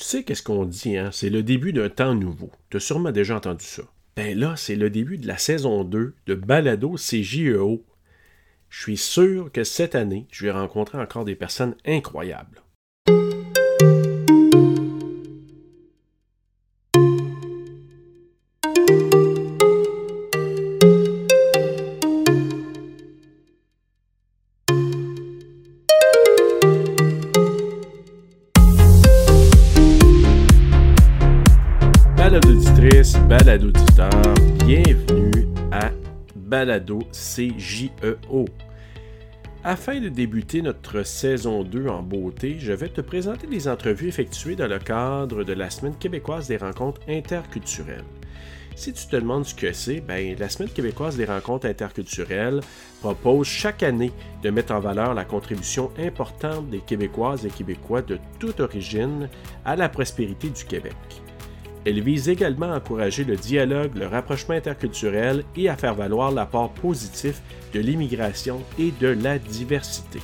Tu 0.00 0.06
sais 0.06 0.24
qu'est-ce 0.24 0.42
qu'on 0.42 0.64
dit, 0.64 0.96
hein? 0.96 1.10
C'est 1.12 1.28
le 1.28 1.42
début 1.42 1.74
d'un 1.74 1.90
temps 1.90 2.14
nouveau. 2.14 2.50
Tu 2.70 2.78
as 2.78 2.80
sûrement 2.80 3.12
déjà 3.12 3.36
entendu 3.36 3.66
ça. 3.66 3.82
Ben 4.16 4.36
là, 4.36 4.54
c'est 4.56 4.74
le 4.74 4.88
début 4.88 5.18
de 5.18 5.26
la 5.26 5.36
saison 5.36 5.84
2 5.84 6.14
de 6.26 6.34
Balado 6.34 6.94
CJEO. 6.94 7.84
Je 8.70 8.80
suis 8.80 8.96
sûr 8.96 9.52
que 9.52 9.62
cette 9.62 9.94
année, 9.94 10.26
je 10.30 10.46
vais 10.46 10.52
rencontrer 10.52 10.96
encore 10.96 11.26
des 11.26 11.34
personnes 11.34 11.76
incroyables. 11.84 12.62
CJEO. 36.98 38.44
Afin 39.62 40.00
de 40.00 40.08
débuter 40.08 40.62
notre 40.62 41.02
saison 41.02 41.62
2 41.62 41.88
en 41.88 42.02
beauté, 42.02 42.56
je 42.58 42.72
vais 42.72 42.88
te 42.88 43.02
présenter 43.02 43.46
des 43.46 43.68
entrevues 43.68 44.08
effectuées 44.08 44.56
dans 44.56 44.66
le 44.66 44.78
cadre 44.78 45.44
de 45.44 45.52
la 45.52 45.68
Semaine 45.68 45.96
québécoise 45.96 46.48
des 46.48 46.56
rencontres 46.56 47.02
interculturelles. 47.08 48.04
Si 48.74 48.94
tu 48.94 49.06
te 49.06 49.16
demandes 49.16 49.44
ce 49.44 49.54
que 49.54 49.74
c'est, 49.74 50.00
ben, 50.00 50.34
la 50.38 50.48
Semaine 50.48 50.70
québécoise 50.70 51.18
des 51.18 51.26
rencontres 51.26 51.66
interculturelles 51.66 52.60
propose 53.00 53.46
chaque 53.46 53.82
année 53.82 54.12
de 54.42 54.48
mettre 54.48 54.72
en 54.72 54.80
valeur 54.80 55.12
la 55.12 55.26
contribution 55.26 55.90
importante 55.98 56.70
des 56.70 56.80
Québécoises 56.80 57.44
et 57.44 57.50
Québécois 57.50 58.00
de 58.00 58.18
toute 58.38 58.60
origine 58.60 59.28
à 59.66 59.76
la 59.76 59.90
prospérité 59.90 60.48
du 60.48 60.64
Québec. 60.64 60.96
Elle 61.86 62.00
vise 62.02 62.28
également 62.28 62.72
à 62.72 62.76
encourager 62.76 63.24
le 63.24 63.36
dialogue, 63.36 63.96
le 63.96 64.06
rapprochement 64.06 64.54
interculturel 64.54 65.44
et 65.56 65.68
à 65.68 65.76
faire 65.76 65.94
valoir 65.94 66.30
l'apport 66.30 66.70
positif 66.70 67.40
de 67.72 67.80
l'immigration 67.80 68.60
et 68.78 68.92
de 69.00 69.08
la 69.08 69.38
diversité. 69.38 70.20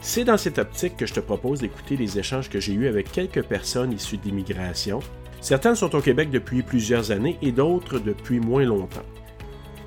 C'est 0.00 0.24
dans 0.24 0.36
cette 0.36 0.58
optique 0.58 0.96
que 0.96 1.06
je 1.06 1.14
te 1.14 1.20
propose 1.20 1.60
d'écouter 1.60 1.96
les 1.96 2.18
échanges 2.18 2.48
que 2.48 2.60
j'ai 2.60 2.72
eus 2.72 2.86
avec 2.86 3.10
quelques 3.10 3.42
personnes 3.42 3.92
issues 3.92 4.18
de 4.18 4.24
l'immigration. 4.26 5.00
Certaines 5.40 5.74
sont 5.74 5.94
au 5.96 6.00
Québec 6.00 6.30
depuis 6.30 6.62
plusieurs 6.62 7.10
années 7.10 7.36
et 7.42 7.50
d'autres 7.50 7.98
depuis 7.98 8.38
moins 8.38 8.64
longtemps. 8.64 9.02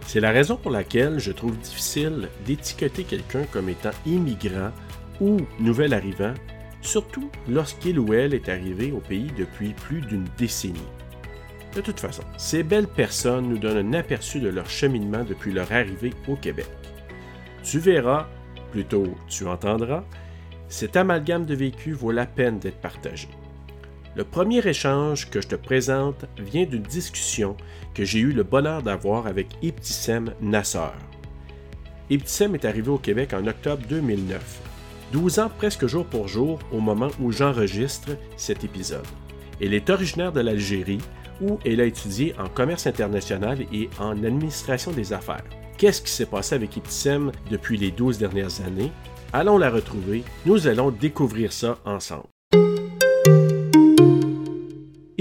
C'est 0.06 0.20
la 0.20 0.32
raison 0.32 0.58
pour 0.58 0.72
laquelle 0.72 1.20
je 1.20 1.32
trouve 1.32 1.58
difficile 1.58 2.28
d'étiqueter 2.46 3.06
quelqu'un 3.06 3.46
comme 3.54 3.70
étant 3.70 3.92
immigrant 4.06 4.72
ou 5.22 5.38
nouvel 5.60 5.94
arrivant 5.94 6.34
surtout 6.82 7.30
lorsqu'il 7.48 8.00
ou 8.00 8.14
elle 8.14 8.34
est 8.34 8.50
arrivé 8.50 8.92
au 8.92 9.00
pays 9.00 9.32
depuis 9.38 9.74
plus 9.74 10.02
d'une 10.02 10.28
décennie. 10.38 10.80
De 11.76 11.82
toute 11.82 12.00
façon, 12.00 12.24
ces 12.38 12.64
belles 12.64 12.88
personnes 12.88 13.48
nous 13.48 13.58
donnent 13.58 13.94
un 13.94 13.98
aperçu 13.98 14.40
de 14.40 14.50
leur 14.50 14.70
cheminement 14.70 15.24
depuis 15.24 15.54
leur 15.54 15.72
arrivée 15.72 16.14
au 16.28 16.36
Québec. 16.36 16.68
Tu 17.64 17.80
verras, 17.80 18.28
plutôt 18.72 19.16
tu 19.30 19.48
entendras, 19.48 20.04
cet 20.68 20.98
amalgame 20.98 21.46
de 21.46 21.56
vécu 21.56 21.94
vaut 21.94 22.12
la 22.12 22.26
peine 22.26 22.60
d'être 22.60 22.82
partagé. 22.82 23.30
Le 24.16 24.26
premier 24.26 24.66
échange 24.68 25.30
que 25.30 25.40
je 25.40 25.48
te 25.48 25.56
présente 25.56 26.26
vient 26.38 26.66
d'une 26.66 26.82
discussion 26.82 27.56
que 27.94 28.04
j'ai 28.04 28.20
eu 28.20 28.34
le 28.34 28.44
bonheur 28.44 28.82
d'avoir 28.82 29.28
avec 29.28 29.48
Ibtissem 29.62 30.34
Nassar. 30.42 30.96
Ibtissem 32.10 32.56
est 32.56 32.66
arrivé 32.66 32.90
au 32.90 32.98
Québec 32.98 33.34
en 33.34 33.48
octobre 33.48 33.84
2009 33.88 34.71
12 35.12 35.40
ans 35.40 35.52
presque 35.58 35.88
jour 35.88 36.06
pour 36.06 36.28
jour 36.28 36.60
au 36.72 36.80
moment 36.80 37.10
où 37.20 37.32
j'enregistre 37.32 38.10
cet 38.38 38.64
épisode. 38.64 39.06
Elle 39.60 39.74
est 39.74 39.90
originaire 39.90 40.32
de 40.32 40.40
l'Algérie 40.42 41.02
où 41.42 41.60
elle 41.66 41.82
a 41.82 41.86
étudié 41.86 42.34
en 42.40 42.48
commerce 42.48 42.88
international 42.88 43.60
et 43.74 43.90
en 44.00 44.24
administration 44.24 44.92
des 44.92 45.14
affaires. 45.14 45.44
Qu'est-ce 45.78 46.02
qui 46.02 46.12
s'est 46.12 46.26
passé 46.26 46.56
avec 46.56 46.78
Ipsem 46.78 47.32
depuis 47.50 47.78
les 47.78 47.92
12 47.92 48.20
dernières 48.20 48.62
années? 48.66 48.92
Allons 49.34 49.58
la 49.58 49.70
retrouver, 49.70 50.24
nous 50.46 50.68
allons 50.68 50.92
découvrir 50.92 51.52
ça 51.52 51.78
ensemble. 51.86 52.31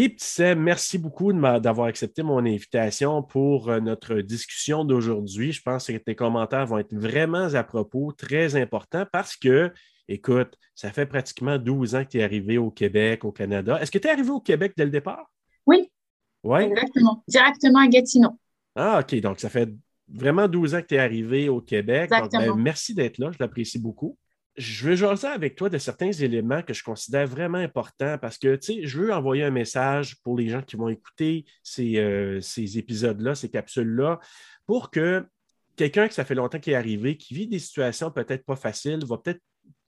Ipsem, 0.01 0.59
merci 0.59 0.97
beaucoup 0.97 1.31
d'avoir 1.31 1.89
accepté 1.89 2.23
mon 2.23 2.39
invitation 2.39 3.23
pour 3.23 3.69
euh, 3.69 3.81
notre 3.81 4.23
discussion 4.23 4.83
d'aujourd'hui. 4.83 5.53
Je 5.53 5.61
pense 5.61 5.89
que 5.89 5.97
tes 5.99 6.15
commentaires 6.15 6.65
vont 6.65 6.79
être 6.79 6.95
vraiment 6.95 7.53
à 7.53 7.63
propos, 7.63 8.11
très 8.13 8.57
importants, 8.57 9.05
parce 9.13 9.37
que, 9.37 9.71
écoute, 10.09 10.57
ça 10.75 10.91
fait 10.91 11.05
pratiquement 11.05 11.59
12 11.59 11.97
ans 11.97 12.05
que 12.05 12.13
tu 12.13 12.19
es 12.19 12.23
arrivé 12.23 12.57
au 12.57 12.71
Québec, 12.71 13.27
au 13.27 13.33
Canada. 13.33 13.79
Est-ce 13.79 13.91
que 13.91 13.99
tu 13.99 14.09
es 14.09 14.11
arrivé 14.11 14.31
au 14.31 14.41
Québec 14.41 14.73
dès 14.75 14.87
le 14.87 14.91
départ? 14.91 15.31
Oui. 15.67 15.93
Oui? 16.45 16.63
Exactement. 16.63 17.23
Directement 17.29 17.81
à 17.81 17.89
Gatineau. 17.89 18.41
Ah, 18.75 19.01
OK. 19.01 19.21
Donc, 19.21 19.39
ça 19.39 19.51
fait 19.51 19.69
vraiment 20.09 20.49
12 20.49 20.77
ans 20.77 20.81
que 20.81 20.87
tu 20.87 20.95
es 20.95 20.99
arrivé 20.99 21.51
au 21.51 21.61
Québec. 21.61 22.09
Ben, 22.09 22.55
merci 22.57 22.95
d'être 22.95 23.19
là. 23.19 23.33
Je 23.33 23.37
l'apprécie 23.39 23.79
beaucoup 23.79 24.17
je 24.61 24.87
veux 24.87 24.95
jaser 24.95 25.27
avec 25.27 25.57
toi 25.57 25.71
de 25.71 25.79
certains 25.79 26.13
éléments 26.13 26.63
que 26.63 26.75
je 26.75 26.85
considère 26.85 27.27
vraiment 27.27 27.59
importants 27.59 28.19
parce 28.21 28.37
que, 28.37 28.57
tu 28.57 28.75
sais, 28.75 28.87
je 28.87 28.99
veux 28.99 29.13
envoyer 29.13 29.43
un 29.43 29.51
message 29.51 30.17
pour 30.23 30.37
les 30.37 30.49
gens 30.49 30.63
qui 30.63 30.77
vont 30.77 30.89
écouter 30.89 31.47
ces, 31.63 31.97
euh, 31.97 32.41
ces 32.41 32.79
épisodes-là, 32.79 33.35
ces 33.35 33.49
capsules-là, 33.49 34.21
pour 34.67 34.91
que 34.91 35.27
quelqu'un 35.77 36.09
qui 36.09 36.15
ça 36.15 36.25
fait 36.25 36.35
longtemps 36.35 36.59
qu'il 36.59 36.75
est 36.75 36.77
arrivé, 36.77 37.17
qui 37.17 37.35
vit 37.35 37.47
des 37.47 37.59
situations 37.59 38.11
peut-être 38.11 38.45
pas 38.45 38.57
faciles, 38.57 39.05
va 39.07 39.17
peut-être 39.17 39.41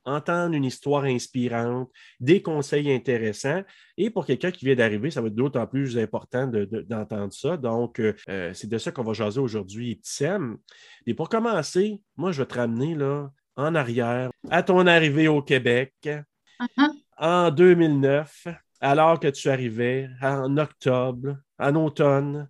entendre 0.05 0.55
une 0.55 0.65
histoire 0.65 1.05
inspirante, 1.05 1.91
des 2.19 2.43
conseils 2.43 2.91
intéressants. 2.91 3.63
Et 3.97 4.11
pour 4.11 4.27
quelqu'un 4.27 4.51
qui 4.51 4.65
vient 4.65 4.75
d'arriver, 4.75 5.11
ça 5.11 5.21
va 5.21 5.29
être 5.29 5.35
d'autant 5.35 5.67
plus 5.67 5.99
important 5.99 6.47
d'entendre 6.49 7.33
ça. 7.33 7.57
Donc, 7.57 8.01
euh, 8.01 8.15
euh, 8.29 8.53
c'est 8.55 8.69
de 8.69 8.79
ça 8.79 8.91
qu'on 8.91 9.05
va 9.05 9.13
jaser 9.13 9.39
aujourd'hui, 9.39 10.01
Sam. 10.03 10.59
Et 11.07 11.15
pour 11.15 11.29
commencer, 11.29 12.01
moi, 12.17 12.33
je 12.33 12.43
vais 12.43 12.49
te 12.49 12.55
ramener 12.55 12.95
là, 12.95 13.31
en 13.57 13.75
arrière 13.75 14.31
à 14.51 14.63
ton 14.63 14.87
arrivée 14.87 15.29
au 15.29 15.43
Québec 15.43 15.93
uh-huh. 16.05 16.91
en 17.19 17.51
2009, 17.51 18.49
alors 18.81 19.21
que 19.21 19.29
tu 19.29 19.49
arrivais 19.49 20.09
en 20.21 20.57
octobre, 20.57 21.37
en 21.59 21.75
automne, 21.75 22.49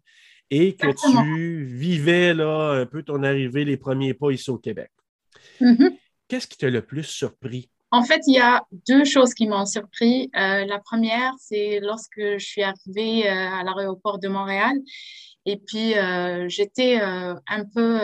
et 0.51 0.75
que 0.77 0.89
tu 0.89 1.65
vivais 1.65 2.35
là, 2.35 2.73
un 2.73 2.87
peu 2.87 3.03
ton 3.03 3.23
arrivée, 3.23 3.65
les 3.65 3.79
premiers 3.79 4.13
pas 4.13 4.31
ici 4.31 4.51
au 4.51 4.59
Québec. 4.59 4.91
Mm-hmm. 5.61 5.97
Qu'est-ce 6.29 6.47
qui 6.47 6.59
t'a 6.59 6.69
le 6.69 6.83
plus 6.83 7.05
surpris? 7.05 7.71
En 7.91 8.03
fait, 8.05 8.21
il 8.27 8.35
y 8.35 8.41
a 8.41 8.63
deux 8.89 9.05
choses 9.05 9.35
qui 9.35 9.47
m'ont 9.47 9.67
surpris. 9.67 10.31
Euh, 10.35 10.65
la 10.65 10.79
première, 10.79 11.35
c'est 11.39 11.79
lorsque 11.81 12.21
je 12.21 12.39
suis 12.45 12.63
arrivée 12.63 13.29
euh, 13.29 13.33
à 13.33 13.65
l'aéroport 13.65 14.19
de 14.19 14.29
Montréal. 14.29 14.73
Et 15.45 15.59
puis, 15.59 15.99
euh, 15.99 16.49
j'étais 16.49 17.01
un 17.01 17.65
peu 17.75 17.99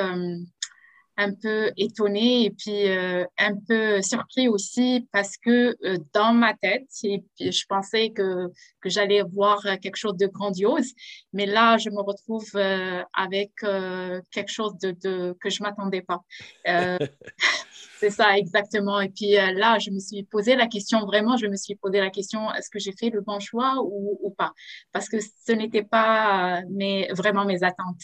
un 1.18 1.32
peu 1.34 1.72
étonné 1.76 2.44
et 2.44 2.50
puis 2.50 2.88
euh, 2.88 3.24
un 3.38 3.56
peu 3.66 4.00
surpris 4.02 4.48
aussi 4.48 5.06
parce 5.12 5.36
que 5.36 5.76
euh, 5.84 5.98
dans 6.14 6.32
ma 6.32 6.54
tête, 6.54 6.86
et 7.02 7.22
je 7.40 7.64
pensais 7.68 8.10
que, 8.10 8.46
que 8.80 8.88
j'allais 8.88 9.22
voir 9.22 9.60
quelque 9.82 9.96
chose 9.96 10.16
de 10.16 10.28
grandiose, 10.28 10.92
mais 11.32 11.44
là, 11.44 11.76
je 11.76 11.90
me 11.90 12.00
retrouve 12.00 12.48
euh, 12.54 13.02
avec 13.14 13.50
quelque 14.30 14.50
chose 14.50 14.78
de, 14.78 14.92
de 15.02 15.36
que 15.40 15.50
je 15.50 15.62
m'attendais 15.62 16.02
pas. 16.02 16.20
C'est 17.98 18.10
ça, 18.10 18.38
exactement. 18.38 19.00
Et 19.00 19.08
puis 19.08 19.32
là, 19.32 19.80
je 19.80 19.90
me 19.90 19.98
suis 19.98 20.22
posé 20.22 20.54
la 20.54 20.68
question, 20.68 21.04
vraiment, 21.04 21.36
je 21.36 21.46
me 21.46 21.56
suis 21.56 21.74
posé 21.74 21.98
la 21.98 22.10
question, 22.10 22.52
est-ce 22.54 22.70
que 22.70 22.78
j'ai 22.78 22.92
fait 22.92 23.10
le 23.10 23.22
bon 23.22 23.40
choix 23.40 23.82
ou, 23.82 24.16
ou 24.22 24.30
pas? 24.30 24.52
Parce 24.92 25.08
que 25.08 25.16
ce 25.20 25.50
n'était 25.50 25.82
pas 25.82 26.62
mes, 26.70 27.08
vraiment 27.12 27.44
mes 27.44 27.64
attentes. 27.64 28.02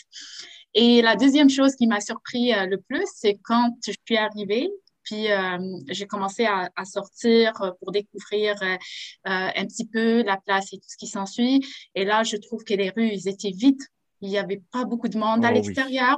Et 0.75 1.03
la 1.03 1.15
deuxième 1.17 1.51
chose 1.51 1.77
qui 1.77 1.87
m'a 1.87 2.01
surpris 2.01 2.53
euh, 2.53 2.67
le 2.67 2.79
plus, 2.79 3.07
c'est 3.15 3.39
quand 3.45 3.77
je 3.87 3.93
suis 4.05 4.17
arrivée, 4.17 4.69
puis 5.05 5.31
euh, 5.31 5.59
j'ai 5.89 6.07
commencé 6.07 6.47
à, 6.47 6.71
sortir 6.85 7.53
pour 7.79 7.93
découvrir 7.93 8.57
euh, 8.63 8.77
un 9.25 9.67
petit 9.67 9.87
peu 9.87 10.23
la 10.23 10.39
place 10.39 10.73
et 10.73 10.79
tout 10.79 10.89
ce 10.89 10.97
qui 10.97 11.07
s'ensuit. 11.07 11.65
Et 11.95 12.05
là, 12.05 12.23
je 12.23 12.37
trouve 12.37 12.65
que 12.65 12.75
les 12.75 12.91
rues, 12.91 13.11
ils 13.13 13.29
étaient 13.29 13.51
vides. 13.51 13.83
Il 14.23 14.31
n'y 14.31 14.39
avait 14.39 14.63
pas 14.73 14.85
beaucoup 14.85 15.09
de 15.09 15.19
monde 15.19 15.45
à 15.45 15.51
oh 15.51 15.53
l'extérieur. 15.53 16.17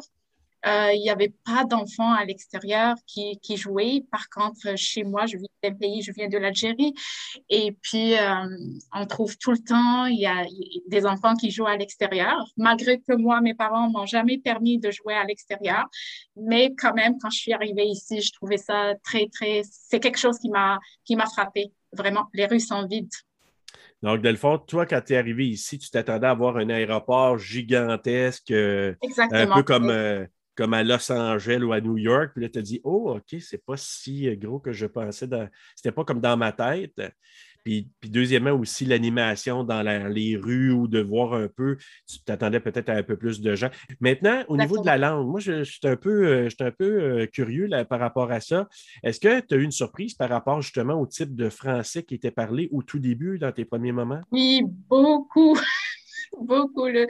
Euh, 0.66 0.92
il 0.92 1.00
n'y 1.00 1.10
avait 1.10 1.32
pas 1.44 1.64
d'enfants 1.64 2.12
à 2.12 2.24
l'extérieur 2.24 2.96
qui, 3.06 3.38
qui, 3.40 3.56
jouaient. 3.56 4.02
Par 4.10 4.28
contre, 4.28 4.76
chez 4.76 5.04
moi, 5.04 5.26
je 5.26 5.36
viens 5.36 5.48
d'un 5.62 5.74
pays, 5.74 6.02
je 6.02 6.10
viens 6.10 6.28
de 6.28 6.38
l'Algérie. 6.38 6.92
Et 7.48 7.76
puis, 7.82 8.18
euh, 8.18 8.48
on 8.92 9.06
trouve 9.06 9.38
tout 9.38 9.52
le 9.52 9.58
temps, 9.58 10.06
il 10.06 10.18
y 10.18 10.26
a 10.26 10.44
des 10.88 11.06
enfants 11.06 11.36
qui 11.36 11.50
jouent 11.52 11.68
à 11.68 11.76
l'extérieur. 11.76 12.44
Malgré 12.56 12.98
que 12.98 13.14
moi, 13.14 13.40
mes 13.40 13.54
parents 13.54 13.88
m'ont 13.90 14.06
jamais 14.06 14.38
permis 14.38 14.78
de 14.78 14.90
jouer 14.90 15.14
à 15.14 15.24
l'extérieur. 15.24 15.86
Mais 16.36 16.74
quand 16.76 16.94
même, 16.94 17.16
quand 17.20 17.30
je 17.30 17.38
suis 17.38 17.52
arrivée 17.52 17.86
ici, 17.86 18.20
je 18.20 18.32
trouvais 18.32 18.58
ça 18.58 18.94
très, 19.04 19.28
très, 19.32 19.62
c'est 19.70 20.00
quelque 20.00 20.18
chose 20.18 20.38
qui 20.38 20.48
m'a, 20.48 20.80
qui 21.04 21.14
m'a 21.14 21.26
frappé. 21.26 21.72
Vraiment, 21.92 22.24
les 22.34 22.46
rues 22.46 22.60
sont 22.60 22.86
vides. 22.86 23.08
Donc, 24.02 24.20
Delphine, 24.20 24.58
toi, 24.66 24.84
quand 24.84 25.00
tu 25.00 25.14
es 25.14 25.16
arrivé 25.16 25.48
ici, 25.48 25.78
tu 25.78 25.90
t'attendais 25.90 26.26
à 26.26 26.30
avoir 26.30 26.56
un 26.56 26.68
aéroport 26.70 27.38
gigantesque. 27.38 28.50
Euh, 28.50 28.94
un 29.30 29.46
peu 29.46 29.62
comme, 29.62 29.90
comme 30.56 30.74
à 30.74 30.82
Los 30.82 31.12
Angeles 31.12 31.62
ou 31.62 31.72
à 31.72 31.80
New 31.80 31.98
York. 31.98 32.32
Puis 32.34 32.42
là, 32.42 32.48
tu 32.48 32.58
as 32.58 32.62
dit, 32.62 32.80
oh, 32.82 33.16
OK, 33.16 33.40
c'est 33.40 33.64
pas 33.64 33.76
si 33.76 34.34
gros 34.36 34.58
que 34.58 34.72
je 34.72 34.86
pensais. 34.86 35.26
Dans... 35.26 35.48
C'était 35.74 35.92
pas 35.92 36.04
comme 36.04 36.20
dans 36.20 36.36
ma 36.36 36.52
tête. 36.52 37.00
Puis, 37.66 37.90
deuxièmement, 38.04 38.52
aussi 38.52 38.84
l'animation 38.84 39.64
dans 39.64 39.82
les 39.82 40.36
rues 40.36 40.70
ou 40.70 40.86
de 40.86 41.00
voir 41.00 41.34
un 41.34 41.48
peu, 41.48 41.76
tu 42.06 42.20
t'attendais 42.20 42.60
peut-être 42.60 42.90
à 42.90 42.92
un 42.92 43.02
peu 43.02 43.16
plus 43.16 43.40
de 43.40 43.56
gens. 43.56 43.70
Maintenant, 43.98 44.44
au 44.46 44.56
niveau 44.56 44.80
de 44.80 44.86
la 44.86 44.96
langue, 44.96 45.26
moi, 45.26 45.40
je, 45.40 45.64
suis 45.64 45.80
un 45.82 45.96
peu, 45.96 46.28
euh, 46.28 46.48
un 46.60 46.70
peu 46.70 46.84
euh, 46.84 47.26
curieux 47.26 47.68
par 47.90 47.98
rapport 47.98 48.30
à 48.30 48.38
ça. 48.38 48.68
Est-ce 49.02 49.18
que 49.18 49.40
tu 49.40 49.52
as 49.52 49.56
eu 49.58 49.64
une 49.64 49.72
surprise 49.72 50.14
par 50.14 50.28
rapport 50.28 50.62
justement 50.62 50.94
au 50.94 51.08
type 51.08 51.34
de 51.34 51.48
français 51.48 52.04
qui 52.04 52.14
était 52.14 52.30
parlé 52.30 52.68
au 52.70 52.84
tout 52.84 53.00
début, 53.00 53.36
dans 53.40 53.50
tes 53.50 53.64
premiers 53.64 53.90
moments? 53.90 54.20
Oui, 54.30 54.62
beaucoup. 54.88 55.58
beaucoup. 56.40 56.86
Le, 56.86 57.06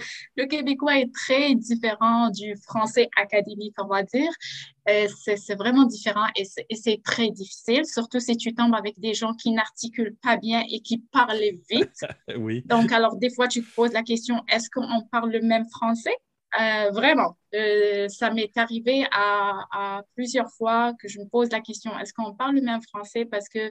québécois 0.47 0.99
est 0.99 1.13
très 1.13 1.55
différent 1.55 2.31
du 2.31 2.57
français 2.57 3.09
académique, 3.17 3.75
on 3.79 3.87
va 3.87 4.03
dire. 4.03 4.31
Euh, 4.89 5.09
c'est 5.19 5.57
vraiment 5.57 5.85
différent 5.85 6.27
et 6.37 6.45
c'est 6.45 7.03
très 7.03 7.31
difficile, 7.31 7.85
surtout 7.85 8.21
si 8.21 8.37
tu 8.37 8.55
tombes 8.55 8.75
avec 8.75 9.01
des 9.01 9.15
gens 9.15 9.35
qui 9.35 9.51
n'articulent 9.51 10.17
pas 10.23 10.37
bien 10.37 10.63
et 10.71 10.81
qui 10.81 10.99
parlent 10.99 11.37
vite. 11.69 12.05
oui. 12.37 12.63
Donc, 12.67 12.93
alors, 12.93 13.17
des 13.17 13.31
fois, 13.31 13.49
tu 13.49 13.65
te 13.65 13.75
poses 13.75 13.93
la 13.93 14.03
question, 14.03 14.45
est-ce 14.49 14.71
qu'on 14.71 15.03
parle 15.11 15.33
le 15.33 15.41
même 15.41 15.69
français? 15.69 16.15
Euh, 16.61 16.91
vraiment, 16.91 17.37
euh, 17.55 18.09
ça 18.09 18.31
m'est 18.31 18.57
arrivé 18.57 19.07
à, 19.11 20.03
plusieurs 20.15 20.51
fois 20.53 20.95
que 20.95 21.09
je 21.09 21.19
me 21.19 21.27
pose 21.27 21.51
la 21.51 21.61
question, 21.61 21.99
est-ce 21.99 22.15
qu'on 22.15 22.35
parle 22.35 22.55
le 22.55 22.63
même 22.63 22.81
français? 22.83 23.25
Parce 23.25 23.49
que 23.49 23.71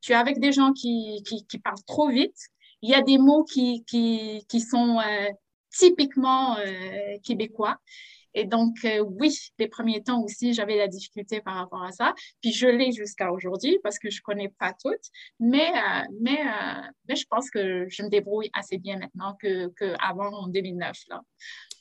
tu 0.00 0.10
es 0.12 0.16
avec 0.16 0.40
des 0.40 0.50
gens 0.50 0.72
qui, 0.72 1.22
qui 1.24 1.58
parlent 1.58 1.84
trop 1.86 2.08
vite 2.08 2.50
il 2.82 2.90
y 2.90 2.94
a 2.94 3.02
des 3.02 3.18
mots 3.18 3.44
qui, 3.44 3.84
qui, 3.84 4.44
qui 4.48 4.60
sont 4.60 4.98
euh, 4.98 5.28
typiquement 5.70 6.58
euh, 6.58 7.16
québécois. 7.22 7.78
Et 8.34 8.46
donc, 8.46 8.76
euh, 8.86 9.00
oui, 9.00 9.36
les 9.58 9.68
premiers 9.68 10.02
temps 10.02 10.22
aussi, 10.22 10.54
j'avais 10.54 10.78
la 10.78 10.88
difficulté 10.88 11.42
par 11.42 11.54
rapport 11.54 11.82
à 11.82 11.92
ça. 11.92 12.14
Puis 12.40 12.50
je 12.50 12.66
l'ai 12.66 12.90
jusqu'à 12.90 13.30
aujourd'hui 13.30 13.78
parce 13.82 13.98
que 13.98 14.10
je 14.10 14.18
ne 14.18 14.22
connais 14.22 14.48
pas 14.58 14.72
toutes. 14.82 15.04
Mais, 15.38 15.70
mais, 16.18 16.38
mais 17.06 17.14
je 17.14 17.26
pense 17.28 17.50
que 17.50 17.86
je 17.90 18.02
me 18.02 18.08
débrouille 18.08 18.48
assez 18.54 18.78
bien 18.78 18.98
maintenant 18.98 19.36
qu'avant 19.38 20.30
que 20.30 20.34
en 20.34 20.48
2009. 20.48 20.96
Là. 21.10 21.20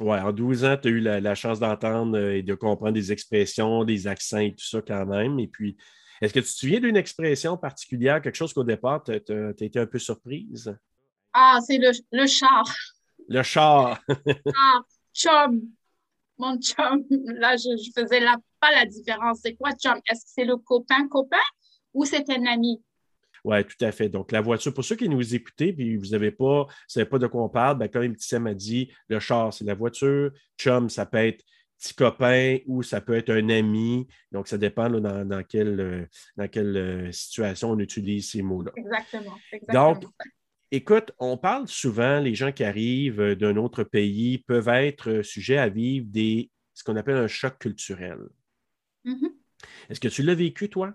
Ouais, 0.02 0.20
en 0.20 0.34
12 0.34 0.66
ans, 0.66 0.76
tu 0.76 0.90
as 0.90 0.92
eu 0.92 1.00
la, 1.00 1.36
chance 1.36 1.62
d'entendre 1.62 2.20
et 2.20 2.44
de 2.44 2.54
comprendre 2.54 2.92
des 2.92 3.14
expressions, 3.14 3.86
des 3.86 4.08
accents 4.08 4.40
et 4.40 4.52
tout 4.52 4.66
ça 4.66 4.82
quand 4.82 5.06
même. 5.06 5.40
Et 5.40 5.48
puis, 5.48 5.78
est-ce 6.22 6.34
que 6.34 6.40
tu 6.40 6.46
te 6.46 6.52
souviens 6.52 6.82
d'une 6.82 6.98
expression 6.98 7.56
particulière, 7.56 8.22
quelque 8.22 8.36
chose 8.36 8.54
qu'au 8.54 8.66
départ, 8.66 9.04
tu 9.04 9.12
as, 9.14 9.52
été 9.60 9.80
un 9.80 9.88
peu 9.88 10.00
surprise? 10.00 10.78
Ah, 11.34 11.60
c'est 11.66 11.78
le, 11.78 11.92
le 12.12 12.28
char. 12.28 12.66
Le 13.28 13.44
char. 13.44 14.02
ah, 14.58 14.82
chum. 15.14 15.62
Mon 16.38 16.58
chum. 16.60 17.06
Là, 17.10 17.56
je 17.56 17.70
ne 17.70 18.04
faisais 18.04 18.22
pas 18.60 18.72
la 18.72 18.86
différence. 18.86 19.40
C'est 19.42 19.56
quoi 19.56 19.72
chum? 19.74 20.00
Est-ce 20.10 20.26
que 20.26 20.32
c'est 20.34 20.46
le 20.46 20.58
copain-copain 20.58 21.38
ou 21.94 22.06
c'est 22.06 22.30
un 22.30 22.46
ami? 22.46 22.82
Oui, 23.44 23.64
tout 23.66 23.84
à 23.86 23.92
fait. 23.92 24.10
Donc, 24.10 24.32
la 24.32 24.42
voiture, 24.42 24.74
pour 24.74 24.84
ceux 24.84 24.96
qui 24.96 25.10
nous 25.10 25.34
écoutez, 25.34 25.74
puis 25.74 25.98
vous 25.98 26.08
n'avez 26.08 26.32
pas, 26.32 26.68
savez 26.88 27.06
pas 27.06 27.18
de 27.18 27.28
quoi 27.28 27.44
on 27.44 27.50
parle, 27.50 27.78
ben, 27.78 27.88
comme 27.88 28.16
Sam 28.18 28.48
a 28.48 28.54
dit, 28.54 28.92
le 29.08 29.20
char, 29.20 29.54
c'est 29.54 29.66
la 29.66 29.74
voiture. 29.74 30.32
Chum, 30.60 30.90
ça 30.90 31.06
peut 31.06 31.26
être 31.26 31.44
petit 31.80 31.96
copain 31.96 32.58
ou 32.68 32.84
ça 32.84 33.02
peut 33.02 33.16
être 33.16 33.32
un 33.32 33.50
ami. 33.50 34.08
Donc, 34.32 34.48
ça 34.48 34.58
dépend 34.58 34.90
dans, 34.90 35.44
quelle, 35.44 36.08
dans 36.38 36.48
quelle 36.48 36.78
euh, 36.78 37.12
situation 37.12 37.72
on 37.72 37.80
utilise 37.80 38.30
ces 38.30 38.44
mots-là. 38.44 38.72
Exactement, 38.76 39.38
exactement. 39.52 39.94
Donc, 39.94 40.04
écoute, 40.72 41.12
on 41.20 41.38
parle 41.38 41.68
souvent, 41.68 42.20
les 42.20 42.36
gens 42.36 42.52
qui 42.52 42.64
arrivent 42.64 43.22
euh, 43.22 43.36
d'un 43.36 43.58
autre 43.58 43.84
pays 43.84 44.40
peuvent 44.40 44.70
être 44.70 45.10
euh, 45.10 45.24
sujets 45.24 45.58
à 45.58 45.70
vivre 45.70 46.08
des, 46.10 46.50
ce 46.74 46.84
qu'on 46.84 46.96
appelle 46.96 47.18
un 47.18 47.28
choc 47.28 47.58
culturel. 47.60 48.20
Mm-hmm. 49.06 49.32
Est-ce 49.90 50.00
que 50.00 50.08
tu 50.08 50.24
l'as 50.24 50.36
vécu, 50.36 50.70
toi? 50.70 50.94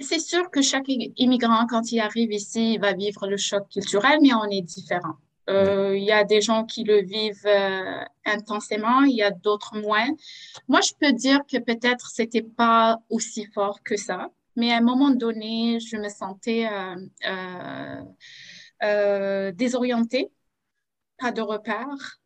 C'est 0.00 0.18
sûr 0.18 0.50
que 0.50 0.62
chaque 0.62 0.88
immigrant, 0.88 1.66
quand 1.66 1.92
il 1.92 2.00
arrive 2.00 2.32
ici, 2.32 2.78
va 2.78 2.94
vivre 2.94 3.26
le 3.26 3.36
choc 3.36 3.68
culturel, 3.68 4.18
mais 4.22 4.32
on 4.32 4.44
est 4.44 4.62
différent. 4.62 5.16
Euh, 5.50 5.96
il 5.96 6.04
y 6.04 6.12
a 6.12 6.24
des 6.24 6.40
gens 6.40 6.64
qui 6.64 6.84
le 6.84 7.02
vivent 7.02 7.46
euh, 7.46 8.04
intensément, 8.24 9.02
il 9.02 9.16
y 9.16 9.22
a 9.22 9.30
d'autres 9.30 9.76
moins. 9.76 10.08
Moi, 10.68 10.80
je 10.80 10.92
peux 10.98 11.12
dire 11.12 11.40
que 11.50 11.58
peut-être 11.58 12.08
c'était 12.10 12.42
pas 12.42 13.00
aussi 13.10 13.46
fort 13.46 13.82
que 13.82 13.96
ça, 13.96 14.30
mais 14.56 14.72
à 14.72 14.76
un 14.76 14.82
moment 14.82 15.10
donné, 15.10 15.80
je 15.80 15.96
me 15.96 16.08
sentais 16.08 16.68
euh, 16.70 18.02
désorientée, 19.52 20.30
pas 21.18 21.32
de 21.32 21.42
repères. 21.42 22.18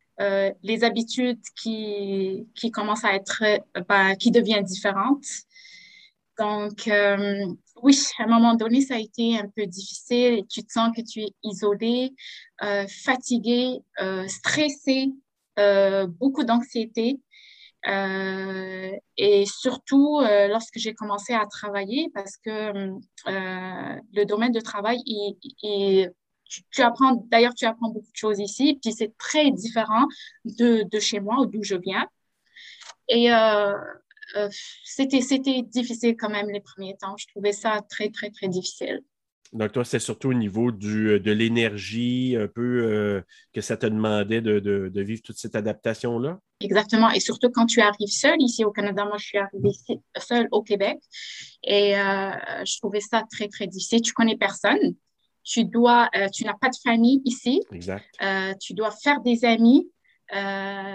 les 0.63 0.83
habitudes 0.83 1.41
qui, 1.61 2.47
qui 2.55 2.71
commencent 2.71 3.05
à 3.05 3.13
être, 3.13 3.43
ben, 3.87 4.15
qui 4.15 4.31
deviennent 4.31 4.63
différentes. 4.63 5.25
Donc, 6.39 6.89
oui, 7.83 7.99
à 8.19 8.23
un 8.23 8.27
moment 8.27 8.55
donné, 8.55 8.81
ça 8.81 8.95
a 8.95 8.99
été 8.99 9.37
un 9.37 9.47
peu 9.55 9.65
difficile 9.65 10.45
tu 10.49 10.63
te 10.63 10.71
sens 10.71 10.91
que 10.95 11.01
tu 11.01 11.21
es 11.21 11.29
isolé, 11.43 12.13
euh, 12.63 12.87
fatigué, 12.87 13.79
euh, 14.01 14.27
stressé, 14.27 15.11
euh, 15.59 16.07
beaucoup 16.07 16.43
d'anxiété. 16.43 17.19
et 19.17 19.45
surtout, 19.45 20.19
lorsque 20.49 20.77
j'ai 20.77 20.93
commencé 20.93 21.33
à 21.33 21.45
travailler, 21.45 22.09
parce 22.13 22.37
que 22.37 22.91
le 23.25 24.25
domaine 24.25 24.51
de 24.51 24.59
travail, 24.59 25.01
tu, 26.71 26.81
apprends, 26.81 27.15
d'ailleurs, 27.29 27.53
tu 27.53 27.65
apprends 27.65 27.89
beaucoup 27.89 28.11
de 28.11 28.17
choses 28.17 28.39
ici, 28.39 28.79
puis 28.81 28.93
c'est 28.93 29.15
très 29.17 29.51
différent 29.51 30.05
de, 30.45 30.83
de 30.89 30.99
chez 30.99 31.19
moi, 31.19 31.45
d'où 31.47 31.63
je 31.63 31.75
viens. 31.75 32.07
Et 33.09 33.31
euh, 34.35 34.49
c'était, 34.83 35.21
c'était 35.21 35.61
difficile 35.61 36.15
quand 36.17 36.29
même 36.29 36.49
les 36.49 36.59
premiers 36.59 36.97
temps. 36.97 37.15
Je 37.17 37.27
trouvais 37.27 37.53
ça 37.53 37.81
très, 37.89 38.09
très, 38.09 38.29
très 38.29 38.47
difficile. 38.47 39.01
Donc, 39.53 39.71
toi, 39.71 39.85
c'est 39.85 39.99
surtout 39.99 40.29
au 40.29 40.33
niveau 40.33 40.73
du, 40.73 41.11
euh, 41.11 41.19
de 41.21 41.31
l'énergie, 41.31 42.35
un 42.37 42.49
peu 42.49 42.83
euh, 42.83 43.21
que 43.53 43.61
ça 43.61 43.77
te 43.77 43.85
demandait 43.85 44.41
de, 44.41 44.59
de, 44.59 45.01
vivre 45.01 45.21
toute 45.21 45.37
cette 45.37 45.55
adaptation-là? 45.55 46.41
Exactement. 46.59 47.09
Et 47.11 47.21
surtout 47.21 47.49
quand 47.49 47.65
tu 47.65 47.79
arrives 47.79 48.09
seul 48.09 48.35
ici 48.39 48.65
au 48.65 48.71
Canada, 48.71 49.05
moi, 49.05 49.15
je 49.17 49.25
suis 49.25 49.37
arrivée 49.37 49.71
seule 50.19 50.49
au 50.51 50.63
Québec. 50.63 50.97
Et 51.63 51.93
je 51.93 52.77
trouvais 52.79 52.99
ça 52.99 53.23
très, 53.31 53.47
très 53.47 53.67
difficile. 53.67 54.01
Tu 54.01 54.11
connais 54.11 54.35
personne? 54.35 54.95
Tu 55.49 55.63
dois, 55.63 56.09
tu 56.33 56.43
n'as 56.43 56.55
pas 56.55 56.67
de 56.67 56.75
famille 56.83 57.21
ici. 57.23 57.63
Exact. 57.71 58.05
tu 58.59 58.73
dois 58.73 58.91
faire 58.91 59.21
des 59.21 59.45
amis. 59.45 59.89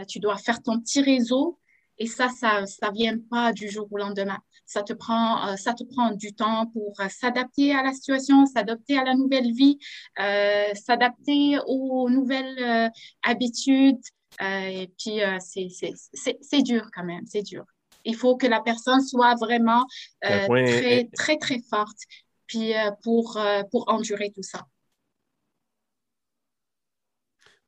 tu 0.09 0.21
dois 0.21 0.37
faire 0.37 0.63
ton 0.63 0.79
petit 0.79 1.01
réseau. 1.01 1.59
Et 1.99 2.07
ça, 2.07 2.29
ça 2.29 2.63
ne 2.63 2.95
vient 2.95 3.17
pas 3.31 3.53
du 3.53 3.69
jour 3.69 3.87
au 3.91 3.97
lendemain. 3.97 4.39
Ça 4.67 4.83
te 4.83 4.93
prend, 4.93 5.47
euh, 5.47 5.57
ça 5.57 5.75
te 5.75 5.85
prend 5.85 6.13
du 6.13 6.35
temps 6.35 6.67
pour 6.73 6.95
euh, 7.01 7.07
s'adapter 7.09 7.75
à 7.75 7.83
la 7.83 7.93
situation, 7.93 8.47
s'adapter 8.47 8.99
à 8.99 9.05
la 9.05 9.15
nouvelle 9.15 9.53
vie, 9.53 9.79
euh, 10.19 10.69
s'adapter 10.75 11.59
aux 11.67 12.09
nouvelles 12.09 12.91
habitudes. 13.23 14.01
et 14.41 14.91
puis, 14.99 15.21
c'est 15.41 16.63
dur 16.63 16.89
quand 16.95 17.05
même, 17.05 17.25
c'est 17.27 17.43
dur. 17.43 17.65
Il 18.05 18.17
faut 18.17 18.37
que 18.37 18.49
la 18.49 18.61
personne 18.61 19.01
soit 19.01 19.35
vraiment 19.37 19.87
très, 20.21 21.09
très, 21.15 21.37
très 21.37 21.61
forte 21.71 21.99
puis, 22.53 22.73
pour, 23.03 23.39
pour 23.71 23.89
endurer 23.89 24.31
tout 24.31 24.43
ça. 24.43 24.67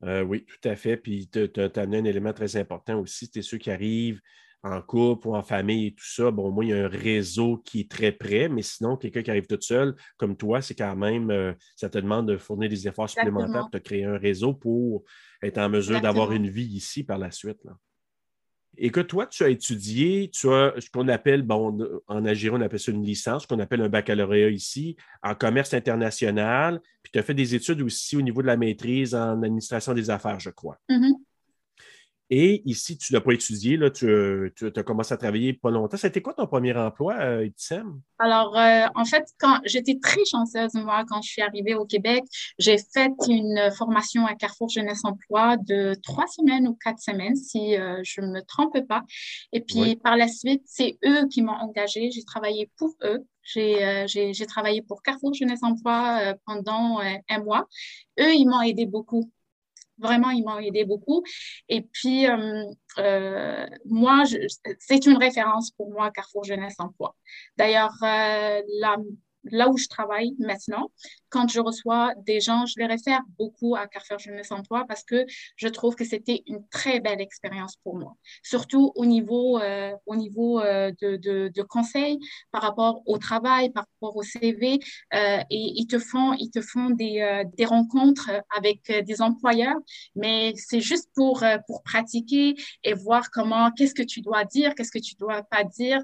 Euh, 0.04 0.22
oui, 0.22 0.44
tout 0.44 0.68
à 0.68 0.76
fait. 0.76 0.96
Puis 0.96 1.28
tu 1.28 1.50
as, 1.56 1.80
amené 1.80 1.98
un 1.98 2.04
élément 2.04 2.32
très 2.32 2.56
important 2.56 2.98
aussi. 3.00 3.30
Tu 3.30 3.38
es 3.38 3.42
ceux 3.42 3.58
qui 3.58 3.70
arrivent 3.70 4.20
en 4.62 4.80
couple 4.80 5.28
ou 5.28 5.36
en 5.36 5.42
famille 5.42 5.88
et 5.88 5.94
tout 5.94 6.06
ça. 6.06 6.30
Bon, 6.30 6.50
moi, 6.50 6.64
il 6.64 6.70
y 6.70 6.72
a 6.72 6.84
un 6.84 6.88
réseau 6.88 7.58
qui 7.58 7.80
est 7.80 7.90
très 7.90 8.12
près, 8.12 8.48
mais 8.48 8.62
sinon, 8.62 8.96
quelqu'un 8.96 9.22
qui 9.22 9.30
arrive 9.30 9.46
tout 9.46 9.60
seul, 9.60 9.94
comme 10.16 10.36
toi, 10.36 10.62
c'est 10.62 10.74
quand 10.74 10.96
même, 10.96 11.30
euh, 11.30 11.52
ça 11.76 11.90
te 11.90 11.98
demande 11.98 12.28
de 12.28 12.38
fournir 12.38 12.68
des 12.68 12.88
efforts 12.88 13.10
supplémentaires 13.10 13.62
pour 13.62 13.70
te 13.70 13.78
créer 13.78 14.04
un 14.04 14.16
réseau 14.16 14.54
pour 14.54 15.04
être 15.42 15.58
en 15.58 15.68
mesure 15.68 16.00
d'avoir 16.00 16.32
une 16.32 16.48
vie 16.48 16.64
ici 16.64 17.04
par 17.04 17.18
la 17.18 17.30
suite. 17.30 17.62
Là. 17.64 17.72
Et 18.78 18.90
que 18.90 19.00
toi, 19.00 19.26
tu 19.26 19.44
as 19.44 19.48
étudié, 19.48 20.30
tu 20.30 20.52
as 20.52 20.74
ce 20.78 20.90
qu'on 20.90 21.08
appelle, 21.08 21.42
bon, 21.42 21.78
en 22.06 22.24
Algérie, 22.24 22.56
on 22.56 22.60
appelle 22.60 22.80
ça 22.80 22.92
une 22.92 23.04
licence, 23.04 23.42
ce 23.42 23.48
qu'on 23.48 23.60
appelle 23.60 23.80
un 23.80 23.88
baccalauréat 23.88 24.50
ici, 24.50 24.96
en 25.22 25.34
commerce 25.34 25.74
international, 25.74 26.80
puis 27.02 27.12
tu 27.12 27.18
as 27.18 27.22
fait 27.22 27.34
des 27.34 27.54
études 27.54 27.82
aussi 27.82 28.16
au 28.16 28.22
niveau 28.22 28.42
de 28.42 28.46
la 28.46 28.56
maîtrise 28.56 29.14
en 29.14 29.42
administration 29.42 29.94
des 29.94 30.10
affaires, 30.10 30.40
je 30.40 30.50
crois. 30.50 30.78
Mm-hmm. 30.90 31.12
Et 32.30 32.62
ici, 32.64 32.96
tu 32.96 33.12
ne 33.12 33.18
l'as 33.18 33.20
pas 33.20 33.32
étudié, 33.32 33.76
là, 33.76 33.90
tu, 33.90 34.08
as 34.08 34.82
commencé 34.82 35.12
à 35.12 35.18
travailler 35.18 35.52
pas 35.52 35.70
longtemps. 35.70 35.98
C'était 35.98 36.22
quoi 36.22 36.32
ton 36.32 36.46
premier 36.46 36.74
emploi, 36.74 37.16
euh, 37.20 37.48
Alors, 38.18 38.56
euh, 38.56 38.86
en 38.94 39.04
fait, 39.04 39.24
quand 39.38 39.60
j'étais 39.64 39.98
très 40.02 40.24
chanceuse, 40.24 40.72
moi, 40.74 41.04
quand 41.06 41.20
je 41.20 41.28
suis 41.28 41.42
arrivée 41.42 41.74
au 41.74 41.84
Québec, 41.84 42.24
j'ai 42.58 42.78
fait 42.78 43.12
une 43.28 43.70
formation 43.76 44.24
à 44.26 44.34
Carrefour 44.34 44.70
Jeunesse 44.70 45.04
Emploi 45.04 45.58
de 45.58 45.94
trois 46.02 46.26
semaines 46.26 46.66
ou 46.66 46.74
quatre 46.82 47.00
semaines, 47.00 47.36
si 47.36 47.76
euh, 47.76 48.00
je 48.04 48.22
ne 48.22 48.28
me 48.28 48.40
trompe 48.40 48.80
pas. 48.88 49.02
Et 49.52 49.60
puis, 49.60 49.96
par 49.96 50.16
la 50.16 50.28
suite, 50.28 50.62
c'est 50.64 50.98
eux 51.04 51.28
qui 51.28 51.42
m'ont 51.42 51.52
engagée. 51.52 52.10
J'ai 52.10 52.24
travaillé 52.24 52.70
pour 52.78 52.94
eux. 53.02 53.26
J'ai 53.44 54.46
travaillé 54.48 54.80
pour 54.80 55.02
Carrefour 55.02 55.34
Jeunesse 55.34 55.62
Emploi 55.62 56.34
pendant 56.46 57.00
un 57.00 57.38
mois. 57.40 57.68
Eux, 58.18 58.32
ils 58.32 58.46
m'ont 58.46 58.62
aidé 58.62 58.86
beaucoup 58.86 59.30
Vraiment, 59.98 60.30
ils 60.30 60.44
m'ont 60.44 60.58
aidé 60.58 60.84
beaucoup. 60.84 61.22
Et 61.68 61.82
puis, 61.82 62.26
euh, 62.28 62.64
euh, 62.98 63.66
moi, 63.84 64.24
c'est 64.78 65.06
une 65.06 65.16
référence 65.16 65.70
pour 65.72 65.90
moi, 65.92 66.10
Carrefour 66.10 66.44
Jeunesse 66.44 66.74
Emploi. 66.78 67.14
D'ailleurs, 67.56 67.94
euh, 68.02 68.60
là 69.44 69.68
où 69.68 69.76
je 69.76 69.88
travaille 69.88 70.34
maintenant, 70.38 70.90
quand 71.34 71.48
je 71.48 71.58
reçois 71.58 72.14
des 72.28 72.40
gens, 72.40 72.64
je 72.64 72.74
les 72.78 72.86
réfère 72.86 73.20
beaucoup 73.40 73.74
à 73.74 73.88
Carrefour 73.88 74.20
Jeunesse 74.20 74.52
Emploi 74.52 74.84
parce 74.86 75.02
que 75.02 75.26
je 75.56 75.66
trouve 75.66 75.96
que 75.96 76.04
c'était 76.04 76.44
une 76.46 76.64
très 76.68 77.00
belle 77.00 77.20
expérience 77.20 77.74
pour 77.82 77.96
moi, 77.96 78.14
surtout 78.44 78.92
au 78.94 79.04
niveau, 79.04 79.58
euh, 79.58 79.90
au 80.06 80.14
niveau 80.14 80.60
euh, 80.60 80.92
de, 81.02 81.16
de, 81.16 81.62
conseils 81.62 82.20
par 82.52 82.62
rapport 82.62 83.02
au 83.06 83.18
travail, 83.18 83.70
par 83.70 83.84
rapport 83.90 84.16
au 84.16 84.22
CV. 84.22 84.78
Euh, 85.12 85.40
et 85.50 85.72
ils 85.74 85.88
te 85.88 85.98
font, 85.98 86.34
ils 86.34 86.50
te 86.50 86.60
font 86.60 86.90
des, 86.90 87.42
des 87.56 87.64
rencontres 87.64 88.30
avec 88.56 88.92
des 89.04 89.20
employeurs, 89.20 89.80
mais 90.14 90.52
c'est 90.54 90.80
juste 90.80 91.08
pour, 91.16 91.42
pour 91.66 91.82
pratiquer 91.82 92.54
et 92.84 92.94
voir 92.94 93.32
comment, 93.32 93.72
qu'est-ce 93.72 93.94
que 93.94 94.04
tu 94.04 94.20
dois 94.20 94.44
dire, 94.44 94.76
qu'est-ce 94.76 94.92
que 94.92 95.02
tu 95.02 95.16
dois 95.16 95.42
pas 95.42 95.64
dire, 95.64 95.98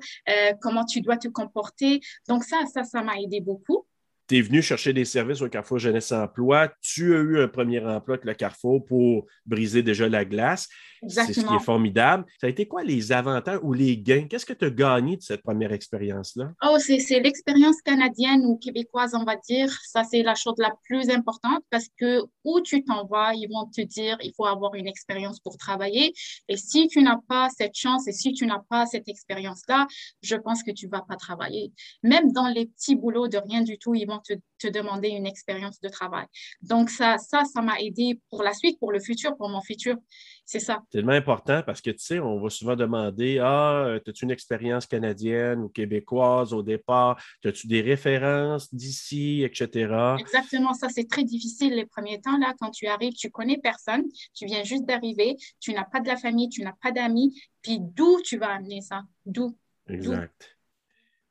comment 0.60 0.84
tu 0.84 1.02
dois 1.02 1.18
te 1.18 1.28
comporter. 1.28 2.00
Donc 2.28 2.42
ça, 2.42 2.56
ça, 2.74 2.82
ça 2.82 3.04
m'a 3.04 3.20
aidé 3.20 3.40
beaucoup 3.40 3.86
tu 4.30 4.38
es 4.38 4.42
venu 4.42 4.62
chercher 4.62 4.92
des 4.92 5.04
services 5.04 5.42
au 5.42 5.48
Carrefour 5.48 5.80
Jeunesse 5.80 6.12
Emploi, 6.12 6.68
tu 6.80 7.16
as 7.16 7.18
eu 7.18 7.40
un 7.40 7.48
premier 7.48 7.80
emploi 7.80 8.14
avec 8.14 8.24
le 8.24 8.34
Carrefour 8.34 8.84
pour 8.84 9.26
briser 9.44 9.82
déjà 9.82 10.08
la 10.08 10.24
glace. 10.24 10.68
C'est 11.08 11.32
ce 11.32 11.40
qui 11.40 11.54
est 11.54 11.64
formidable. 11.64 12.26
Ça 12.40 12.46
a 12.46 12.50
été 12.50 12.66
quoi 12.68 12.84
les 12.84 13.10
avantages 13.10 13.58
ou 13.62 13.72
les 13.72 13.96
gains? 13.96 14.26
Qu'est-ce 14.28 14.44
que 14.44 14.52
tu 14.52 14.66
as 14.66 14.70
gagné 14.70 15.16
de 15.16 15.22
cette 15.22 15.42
première 15.42 15.72
expérience-là? 15.72 16.52
Oh, 16.62 16.76
c'est 16.78 17.20
l'expérience 17.20 17.80
canadienne 17.82 18.44
ou 18.44 18.56
québécoise, 18.58 19.14
on 19.14 19.24
va 19.24 19.36
dire. 19.36 19.72
Ça, 19.88 20.04
c'est 20.04 20.22
la 20.22 20.34
chose 20.34 20.56
la 20.58 20.74
plus 20.84 21.08
importante 21.08 21.62
parce 21.70 21.86
que 21.98 22.22
où 22.44 22.60
tu 22.60 22.84
t'en 22.84 23.06
vas, 23.06 23.32
ils 23.34 23.48
vont 23.48 23.66
te 23.66 23.80
dire 23.80 24.18
il 24.22 24.32
faut 24.36 24.44
avoir 24.44 24.74
une 24.74 24.86
expérience 24.86 25.40
pour 25.40 25.56
travailler. 25.56 26.12
Et 26.48 26.56
si 26.56 26.86
tu 26.86 27.02
n'as 27.02 27.18
pas 27.28 27.48
cette 27.56 27.74
chance 27.74 28.06
et 28.06 28.12
si 28.12 28.34
tu 28.34 28.46
n'as 28.46 28.62
pas 28.68 28.84
cette 28.84 29.08
expérience-là, 29.08 29.86
je 30.22 30.36
pense 30.36 30.62
que 30.62 30.70
tu 30.70 30.86
ne 30.86 30.90
vas 30.90 31.02
pas 31.08 31.16
travailler. 31.16 31.72
Même 32.02 32.30
dans 32.32 32.48
les 32.48 32.66
petits 32.66 32.94
boulots 32.94 33.28
de 33.28 33.38
rien 33.38 33.62
du 33.62 33.78
tout, 33.78 33.94
ils 33.94 34.06
vont 34.06 34.19
te, 34.20 34.34
te 34.58 34.68
demander 34.68 35.08
une 35.08 35.26
expérience 35.26 35.80
de 35.80 35.88
travail. 35.88 36.26
Donc, 36.62 36.90
ça, 36.90 37.18
ça, 37.18 37.44
ça 37.44 37.62
m'a 37.62 37.80
aidé 37.80 38.20
pour 38.30 38.42
la 38.42 38.52
suite, 38.52 38.78
pour 38.78 38.92
le 38.92 39.00
futur, 39.00 39.36
pour 39.36 39.48
mon 39.48 39.60
futur. 39.60 39.96
C'est 40.44 40.60
ça. 40.60 40.82
C'est 40.90 40.98
tellement 40.98 41.12
important 41.12 41.62
parce 41.64 41.80
que, 41.80 41.90
tu 41.90 41.98
sais, 42.00 42.18
on 42.18 42.40
va 42.40 42.50
souvent 42.50 42.74
demander 42.74 43.38
Ah, 43.38 43.96
as-tu 44.06 44.24
une 44.24 44.32
expérience 44.32 44.86
canadienne 44.86 45.60
ou 45.60 45.68
québécoise 45.68 46.52
au 46.52 46.62
départ? 46.62 47.22
As-tu 47.44 47.66
des 47.66 47.80
références 47.80 48.74
d'ici, 48.74 49.42
etc. 49.42 50.16
Exactement, 50.18 50.74
ça, 50.74 50.88
c'est 50.88 51.08
très 51.08 51.24
difficile 51.24 51.74
les 51.74 51.86
premiers 51.86 52.20
temps. 52.20 52.36
Là, 52.38 52.54
quand 52.60 52.70
tu 52.70 52.86
arrives, 52.86 53.12
tu 53.12 53.30
connais 53.30 53.58
personne, 53.58 54.04
tu 54.34 54.46
viens 54.46 54.64
juste 54.64 54.84
d'arriver, 54.84 55.36
tu 55.60 55.72
n'as 55.72 55.84
pas 55.84 56.00
de 56.00 56.08
la 56.08 56.16
famille, 56.16 56.48
tu 56.48 56.62
n'as 56.62 56.74
pas 56.82 56.90
d'amis. 56.90 57.40
Puis 57.62 57.78
d'où 57.80 58.20
tu 58.24 58.36
vas 58.38 58.54
amener 58.54 58.80
ça? 58.80 59.02
D'où? 59.26 59.56
Exact. 59.88 60.56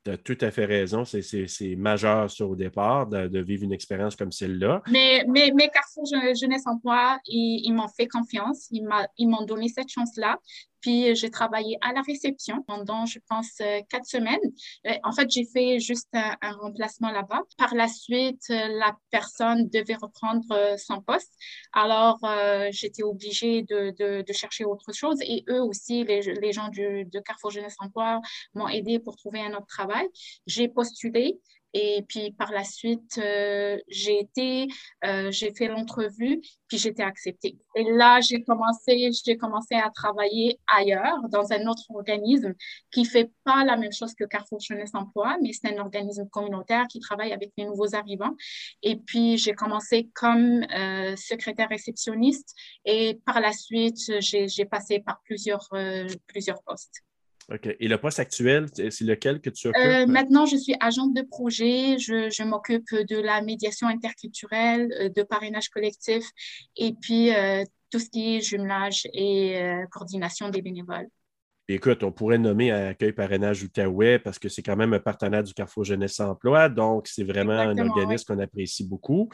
Tu 0.04 0.10
as 0.10 0.16
tout 0.16 0.38
à 0.40 0.50
fait 0.50 0.64
raison. 0.64 1.04
C'est 1.04 1.76
majeur 1.76 2.30
sur 2.30 2.50
au 2.50 2.56
départ 2.56 3.06
de, 3.06 3.40
vivre 3.40 3.64
une 3.64 3.72
expérience 3.72 4.16
comme 4.16 4.32
celle-là. 4.32 4.82
Mais, 4.90 5.24
mais, 5.28 5.52
mais 5.54 5.68
Carrefour 5.68 6.04
Jeunesse 6.06 6.66
Emploi, 6.66 7.18
ils, 7.26 7.62
ils 7.66 7.72
m'ont 7.72 7.88
fait 7.88 8.06
confiance. 8.06 8.68
Ils 8.70 9.28
m'ont 9.28 9.44
donné 9.44 9.68
cette 9.68 9.90
chance-là. 9.90 10.38
Puis, 10.80 11.14
j'ai 11.14 11.30
travaillé 11.30 11.76
à 11.80 11.92
la 11.92 12.02
réception 12.02 12.62
pendant, 12.66 13.06
je 13.06 13.18
pense, 13.28 13.60
euh, 13.60 13.80
quatre 13.88 14.06
semaines. 14.06 14.38
Euh, 14.86 14.94
en 15.04 15.12
fait, 15.12 15.28
j'ai 15.30 15.44
fait 15.44 15.78
juste 15.78 16.08
un, 16.12 16.36
remplacement 16.60 17.10
là-bas. 17.10 17.42
Par 17.58 17.74
la 17.74 17.88
suite, 17.88 18.42
euh, 18.50 18.68
la 18.78 18.96
personne 19.10 19.68
devait 19.68 19.96
reprendre 19.96 20.44
son 20.78 21.00
poste. 21.00 21.32
Alors, 21.72 22.18
j'étais 22.70 23.02
obligée 23.02 23.62
de, 23.62 24.24
chercher 24.32 24.64
autre 24.64 24.92
chose. 24.92 25.18
Et 25.22 25.44
eux 25.48 25.62
aussi, 25.62 26.04
les, 26.04 26.52
gens 26.52 26.68
de 26.68 27.20
Carrefour 27.20 27.50
Jeunesse 27.50 27.76
Emploi 27.78 28.20
m'ont 28.54 28.68
aidé 28.68 28.98
pour 28.98 29.16
trouver 29.16 29.40
un 29.40 29.52
autre 29.54 29.66
travail. 29.66 30.06
J'ai 30.46 30.68
postulé. 30.68 31.40
Et 31.72 32.04
puis 32.08 32.32
par 32.32 32.50
la 32.50 32.64
suite, 32.64 33.18
euh, 33.18 33.78
j'ai 33.88 34.20
été, 34.20 34.66
euh, 35.04 35.30
j'ai 35.30 35.52
fait 35.54 35.68
l'entrevue, 35.68 36.40
puis 36.68 36.78
j'étais 36.78 37.02
acceptée. 37.02 37.56
Et 37.76 37.84
là, 37.92 38.20
j'ai 38.20 38.42
commencé, 38.42 39.10
j'ai 39.24 39.36
commencé 39.36 39.74
à 39.76 39.90
travailler 39.90 40.58
ailleurs, 40.66 41.28
dans 41.28 41.52
un 41.52 41.66
autre 41.66 41.84
organisme 41.90 42.54
qui 42.90 43.04
fait 43.04 43.30
pas 43.44 43.64
la 43.64 43.76
même 43.76 43.92
chose 43.92 44.14
que 44.14 44.24
Carrefour 44.24 44.60
Jeunesse 44.60 44.94
Emploi, 44.94 45.36
mais 45.42 45.52
c'est 45.52 45.72
un 45.72 45.80
organisme 45.80 46.28
communautaire 46.28 46.86
qui 46.88 47.00
travaille 47.00 47.32
avec 47.32 47.52
les 47.56 47.66
nouveaux 47.66 47.94
arrivants. 47.94 48.34
Et 48.82 48.96
puis 48.96 49.38
j'ai 49.38 49.52
commencé 49.52 50.10
comme 50.14 50.64
euh, 50.74 51.14
secrétaire 51.16 51.68
réceptionniste 51.68 52.54
et 52.84 53.20
par 53.24 53.40
la 53.40 53.52
suite, 53.52 53.98
j'ai 54.20 54.64
passé 54.64 55.00
par 55.00 55.20
plusieurs, 55.24 55.68
plusieurs 56.26 56.62
postes. 56.62 57.04
Et 57.80 57.88
le 57.88 57.98
poste 57.98 58.20
actuel, 58.20 58.66
c'est 58.74 59.04
lequel 59.04 59.40
que 59.40 59.50
tu 59.50 59.68
occupes? 59.68 59.82
Euh, 59.82 60.06
maintenant, 60.06 60.46
je 60.46 60.56
suis 60.56 60.74
agente 60.80 61.14
de 61.14 61.22
projet. 61.22 61.98
Je, 61.98 62.44
m'occupe 62.44 62.92
de 62.92 63.16
la 63.16 63.42
médiation 63.42 63.88
interculturelle, 63.88 64.92
euh, 65.00 65.08
de 65.08 65.22
parrainage 65.22 65.68
collectif 65.68 66.24
et 66.76 66.94
puis 67.00 67.34
euh, 67.34 67.64
tout 67.90 67.98
ce 67.98 68.08
qui 68.08 68.36
est 68.36 68.40
jumelage 68.40 69.06
et 69.12 69.60
coordination 69.90 70.48
des 70.48 70.62
bénévoles 70.62 71.08
écoute, 71.74 72.02
on 72.02 72.12
pourrait 72.12 72.38
nommer 72.38 72.70
Accueil 72.70 73.12
Parrainage 73.12 73.62
Outaouais 73.62 74.18
parce 74.18 74.38
que 74.38 74.48
c'est 74.48 74.62
quand 74.62 74.76
même 74.76 74.92
un 74.92 74.98
partenaire 74.98 75.42
du 75.42 75.52
Carrefour 75.52 75.84
Jeunesse 75.84 76.18
Emploi. 76.20 76.68
Donc, 76.68 77.06
c'est 77.06 77.24
vraiment 77.24 77.52
un 77.52 77.76
organisme 77.78 78.24
qu'on 78.26 78.40
apprécie 78.40 78.86
beaucoup 78.86 79.28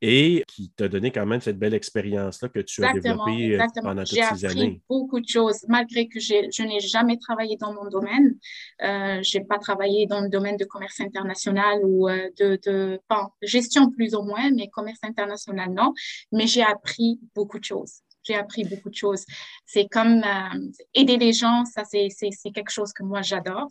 et 0.00 0.44
qui 0.48 0.70
t'a 0.70 0.88
donné 0.88 1.10
quand 1.10 1.26
même 1.26 1.40
cette 1.40 1.58
belle 1.58 1.74
expérience-là 1.74 2.48
que 2.48 2.60
tu 2.60 2.84
as 2.84 2.92
développée 2.92 3.58
euh, 3.58 3.66
pendant 3.82 4.04
toutes 4.04 4.18
ces 4.18 4.22
années. 4.22 4.36
J'ai 4.36 4.46
appris 4.46 4.82
beaucoup 4.88 5.20
de 5.20 5.28
choses, 5.28 5.64
malgré 5.68 6.08
que 6.08 6.20
je 6.20 6.62
n'ai 6.62 6.80
jamais 6.80 7.18
travaillé 7.18 7.56
dans 7.56 7.72
mon 7.72 7.88
domaine. 7.88 8.36
Euh, 8.82 9.22
je 9.22 9.38
n'ai 9.38 9.44
pas 9.44 9.58
travaillé 9.58 10.06
dans 10.06 10.20
le 10.20 10.28
domaine 10.28 10.56
de 10.56 10.64
commerce 10.64 11.00
international 11.00 11.80
ou 11.84 12.08
euh, 12.08 12.30
de, 12.38 12.58
de 12.64 13.00
gestion 13.42 13.90
plus 13.90 14.14
ou 14.14 14.22
moins, 14.22 14.50
mais 14.50 14.68
commerce 14.68 15.00
international, 15.02 15.70
non. 15.72 15.92
Mais 16.32 16.46
j'ai 16.46 16.62
appris 16.62 17.20
beaucoup 17.34 17.58
de 17.58 17.64
choses 17.64 18.02
j'ai 18.24 18.34
appris 18.34 18.64
beaucoup 18.64 18.90
de 18.90 18.94
choses. 18.94 19.24
C'est 19.66 19.86
comme 19.88 20.22
euh, 20.22 20.70
aider 20.94 21.16
les 21.16 21.32
gens, 21.32 21.64
ça 21.64 21.84
c'est 21.84 22.08
quelque 22.54 22.70
chose 22.70 22.92
que 22.92 23.02
moi 23.02 23.22
j'adore. 23.22 23.68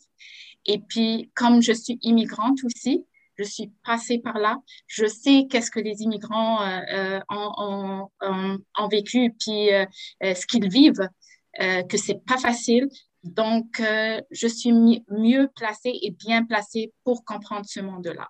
Et 0.65 0.79
puis, 0.79 1.31
comme 1.35 1.61
je 1.61 1.71
suis 1.71 1.97
immigrante 2.01 2.59
aussi, 2.63 3.05
je 3.37 3.43
suis 3.43 3.71
passée 3.83 4.19
par 4.19 4.37
là, 4.37 4.57
je 4.87 5.05
sais 5.07 5.47
qu'est-ce 5.49 5.71
que 5.71 5.79
les 5.79 6.01
immigrants 6.01 6.61
euh, 6.61 7.19
euh, 7.31 8.05
ont, 8.19 8.87
vécu, 8.91 9.33
puis 9.39 9.69
ce 10.21 10.45
qu'ils 10.45 10.69
vivent, 10.69 11.07
que 11.57 11.97
c'est 11.97 12.23
pas 12.27 12.37
facile. 12.37 12.87
Donc, 13.23 13.81
je 13.81 14.47
suis 14.47 14.71
mieux 14.71 15.49
placée 15.55 15.97
et 16.03 16.11
bien 16.11 16.45
placée 16.45 16.93
pour 17.03 17.25
comprendre 17.25 17.65
ce 17.65 17.79
monde-là. 17.79 18.29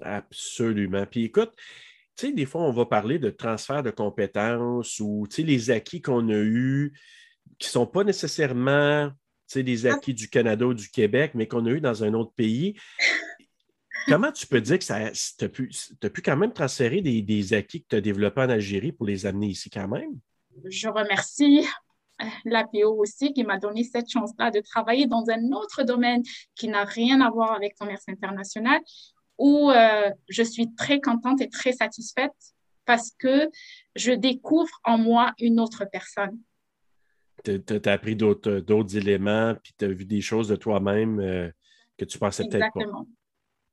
Absolument. 0.00 1.04
Puis 1.06 1.24
écoute, 1.24 1.52
tu 2.18 2.26
sais, 2.26 2.32
des 2.32 2.46
fois, 2.46 2.62
on 2.62 2.72
va 2.72 2.84
parler 2.84 3.20
de 3.20 3.30
transfert 3.30 3.84
de 3.84 3.90
compétences 3.90 4.98
ou 4.98 5.26
les 5.38 5.70
acquis 5.70 6.02
qu'on 6.02 6.28
a 6.28 6.36
eus 6.36 6.92
qui 7.58 7.68
ne 7.68 7.70
sont 7.70 7.86
pas 7.86 8.02
nécessairement 8.02 9.10
des 9.54 9.86
ah. 9.86 9.94
acquis 9.94 10.14
du 10.14 10.28
Canada 10.28 10.66
ou 10.66 10.74
du 10.74 10.90
Québec, 10.90 11.32
mais 11.34 11.46
qu'on 11.46 11.64
a 11.66 11.70
eu 11.70 11.80
dans 11.80 12.02
un 12.04 12.12
autre 12.14 12.32
pays. 12.34 12.76
Comment 14.08 14.32
tu 14.32 14.46
peux 14.46 14.60
dire 14.60 14.78
que 14.78 14.84
tu 14.84 15.44
as, 15.44 16.10
pu, 16.10 16.22
quand 16.22 16.36
même 16.36 16.52
transférer 16.52 17.00
des, 17.00 17.54
acquis 17.54 17.82
que 17.82 17.88
tu 17.90 17.96
as 17.96 18.00
développés 18.00 18.40
en 18.40 18.50
Algérie 18.50 18.92
pour 18.92 19.06
les 19.06 19.26
amener 19.26 19.48
ici 19.48 19.70
quand 19.70 19.88
même? 19.88 20.18
Je 20.64 20.88
remercie 20.88 21.66
l'APO 22.44 23.00
aussi 23.00 23.32
qui 23.32 23.44
m'a 23.44 23.58
donné 23.58 23.84
cette 23.84 24.10
chance-là 24.10 24.50
de 24.50 24.60
travailler 24.60 25.06
dans 25.06 25.24
un 25.28 25.52
autre 25.52 25.84
domaine 25.84 26.22
qui 26.56 26.68
n'a 26.68 26.84
rien 26.84 27.20
à 27.20 27.30
voir 27.30 27.52
avec 27.52 27.74
le 27.78 27.84
commerce 27.84 28.04
international, 28.08 28.80
où 29.38 29.70
euh, 29.70 30.10
je 30.28 30.42
suis 30.42 30.74
très 30.74 31.00
contente 31.00 31.40
et 31.40 31.48
très 31.48 31.72
satisfaite 31.72 32.32
parce 32.84 33.12
que 33.18 33.48
je 33.96 34.12
découvre 34.12 34.80
en 34.84 34.98
moi 34.98 35.32
une 35.38 35.60
autre 35.60 35.84
personne. 35.90 36.38
Tu 37.44 37.62
as, 37.84 37.92
appris 37.92 38.16
d'autres 38.16 38.96
éléments, 38.96 39.54
puis 39.62 39.72
tu 39.78 39.84
as 39.84 39.88
vu 39.88 40.04
des 40.04 40.20
choses 40.20 40.48
de 40.48 40.56
toi-même 40.56 41.20
euh, 41.20 41.50
que 41.96 42.04
tu 42.04 42.18
pensais 42.18 42.44
peut-être 42.48 42.72
pas. 42.74 42.84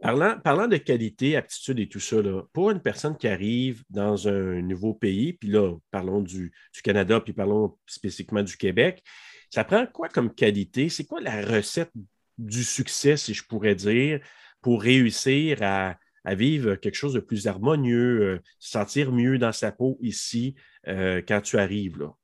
Parlant, 0.02 0.38
parlant 0.40 0.68
de 0.68 0.76
qualité, 0.76 1.38
aptitude 1.38 1.80
et 1.80 1.88
tout 1.88 2.02
ça, 2.02 2.18
pour 2.52 2.70
une 2.70 2.82
personne 2.82 3.16
qui 3.16 3.28
arrive 3.30 3.84
dans 3.90 4.28
un 4.28 4.62
nouveau 4.62 4.94
pays, 4.94 5.34
puis 5.34 5.50
là, 5.50 5.74
parlons 5.90 6.22
du, 6.22 6.52
du 6.74 6.82
Canada, 6.82 7.22
puis 7.22 7.32
parlons 7.32 7.78
spécifiquement 7.88 8.44
du 8.44 8.58
Québec, 8.58 9.02
ça 9.50 9.64
prend 9.64 9.88
quoi 9.88 10.10
comme 10.10 10.34
qualité? 10.34 10.90
C'est 10.90 11.06
quoi 11.06 11.22
la 11.22 11.42
recette 11.42 11.92
du 12.38 12.64
succès, 12.64 13.16
si 13.16 13.34
je 13.34 13.44
pourrais 13.46 13.76
dire, 13.76 14.20
pour 14.66 14.82
réussir 14.82 15.60
à, 15.62 15.96
vivre 16.34 16.74
quelque 16.74 16.96
chose 16.96 17.14
de 17.14 17.20
plus 17.20 17.46
harmonieux, 17.46 18.22
euh, 18.24 18.42
se 18.58 18.72
sentir 18.72 19.12
mieux 19.12 19.38
dans 19.38 19.52
sa 19.52 19.72
peau 19.72 20.00
ici 20.02 20.56
euh, 20.88 21.22
quand 21.22 21.40
tu 21.40 21.60
arrives 21.60 22.00
là, 22.00 22.16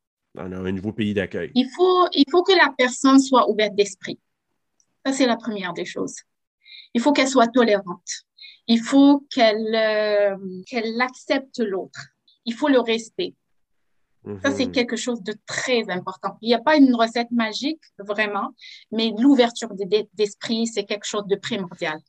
dans 0.50 0.66
un 0.66 0.72
nouveau 0.72 0.92
pays 0.92 1.14
d'accueil? 1.14 1.52
Il 1.54 1.70
faut, 1.70 2.08
il 2.14 2.26
faut 2.32 2.42
que 2.42 2.54
la 2.54 2.74
personne 2.76 3.20
soit 3.20 3.48
ouverte 3.48 3.76
d'esprit. 3.76 4.20
Ça, 5.06 5.14
c'est 5.14 5.28
la 5.28 5.38
première 5.38 5.74
des 5.74 5.86
choses. 5.86 6.16
Il 6.96 7.02
faut 7.02 7.14
qu'elle 7.14 7.28
soit 7.28 7.46
tolérante. 7.46 8.12
Il 8.66 8.82
faut 8.82 9.24
qu'elle 9.30 9.76
euh, 9.76 10.36
qu'elle 10.66 11.00
accepte 11.00 11.60
l'autre. 11.60 12.08
Il 12.46 12.56
faut 12.56 12.70
le 12.70 12.80
respect. 12.80 13.36
Ça, 14.44 14.52
c'est 14.52 14.68
mhm. 14.68 14.72
quelque 14.72 14.96
chose 14.96 15.22
de 15.22 15.36
très 15.46 15.90
important. 15.92 16.38
Il 16.42 16.48
n'y 16.48 16.56
a 16.56 16.60
pas 16.60 16.76
une 16.76 16.96
recette 16.96 17.32
magique, 17.32 17.82
vraiment, 18.00 18.56
mais 18.92 19.14
l'ouverture 19.18 19.70
d'esprit, 20.14 20.66
c'est 20.66 20.86
quelque 20.86 21.06
chose 21.06 21.26
de 21.28 21.36
primordial. 21.36 22.00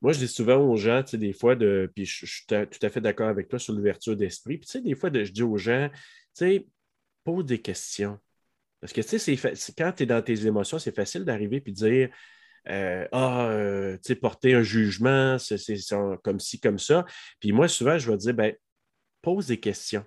Moi, 0.00 0.12
je 0.12 0.18
dis 0.20 0.28
souvent 0.28 0.56
aux 0.56 0.76
gens, 0.76 1.02
tu 1.02 1.10
sais, 1.10 1.18
des 1.18 1.32
fois, 1.32 1.56
de, 1.56 1.90
puis 1.94 2.06
je, 2.06 2.26
suis 2.26 2.46
tout 2.46 2.54
à 2.54 2.88
fait 2.88 3.00
d'accord 3.00 3.28
avec 3.28 3.48
toi 3.48 3.58
sur 3.58 3.74
l'ouverture 3.74 4.16
d'esprit. 4.16 4.58
Puis, 4.58 4.66
tu 4.66 4.72
sais, 4.72 4.80
des 4.80 4.94
fois, 4.94 5.10
je 5.12 5.30
dis 5.30 5.42
aux 5.42 5.58
gens, 5.58 5.88
tu 5.90 5.98
sais, 6.34 6.66
pose 7.24 7.44
des 7.44 7.60
questions. 7.60 8.18
Parce 8.80 8.92
que, 8.94 9.02
tu 9.02 9.18
sais, 9.18 9.36
quand 9.76 9.92
tu 9.92 10.02
es 10.04 10.06
dans 10.06 10.22
tes 10.22 10.46
émotions, 10.46 10.78
c'est 10.78 10.94
facile 10.94 11.24
d'arriver 11.24 11.62
et 11.64 11.70
de 11.70 11.74
dire, 11.74 12.08
euh, 12.68 13.06
ah, 13.12 13.48
euh, 13.50 13.96
tu 13.96 14.08
sais, 14.08 14.14
porter 14.14 14.54
un 14.54 14.62
jugement, 14.62 15.38
c'est 15.38 15.56
comme 16.22 16.40
ci, 16.40 16.60
comme 16.60 16.78
ça. 16.78 17.04
Puis 17.38 17.52
moi, 17.52 17.68
souvent, 17.68 17.98
je 17.98 18.10
vais 18.10 18.16
dire, 18.16 18.34
ben, 18.34 18.54
pose 19.20 19.48
des 19.48 19.60
questions. 19.60 20.04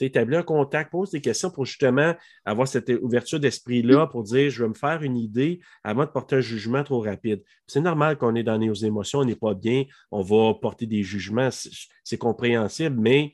Établis 0.00 0.36
un 0.36 0.42
contact, 0.42 0.90
pose 0.90 1.10
des 1.10 1.20
questions 1.20 1.50
pour 1.50 1.64
justement 1.64 2.14
avoir 2.44 2.68
cette 2.68 2.90
ouverture 3.00 3.40
d'esprit-là 3.40 4.06
pour 4.06 4.22
dire, 4.22 4.50
je 4.50 4.62
vais 4.62 4.68
me 4.68 4.74
faire 4.74 5.02
une 5.02 5.16
idée 5.16 5.60
avant 5.84 6.04
de 6.04 6.10
porter 6.10 6.36
un 6.36 6.40
jugement 6.40 6.84
trop 6.84 7.00
rapide. 7.00 7.42
C'est 7.66 7.80
normal 7.80 8.18
qu'on 8.18 8.34
est 8.34 8.42
dans 8.42 8.58
nos 8.58 8.74
émotions, 8.74 9.20
on 9.20 9.24
n'est 9.24 9.36
pas 9.36 9.54
bien, 9.54 9.84
on 10.10 10.22
va 10.22 10.54
porter 10.54 10.86
des 10.86 11.02
jugements, 11.02 11.48
c'est 12.04 12.18
compréhensible, 12.18 12.96
mais 13.00 13.32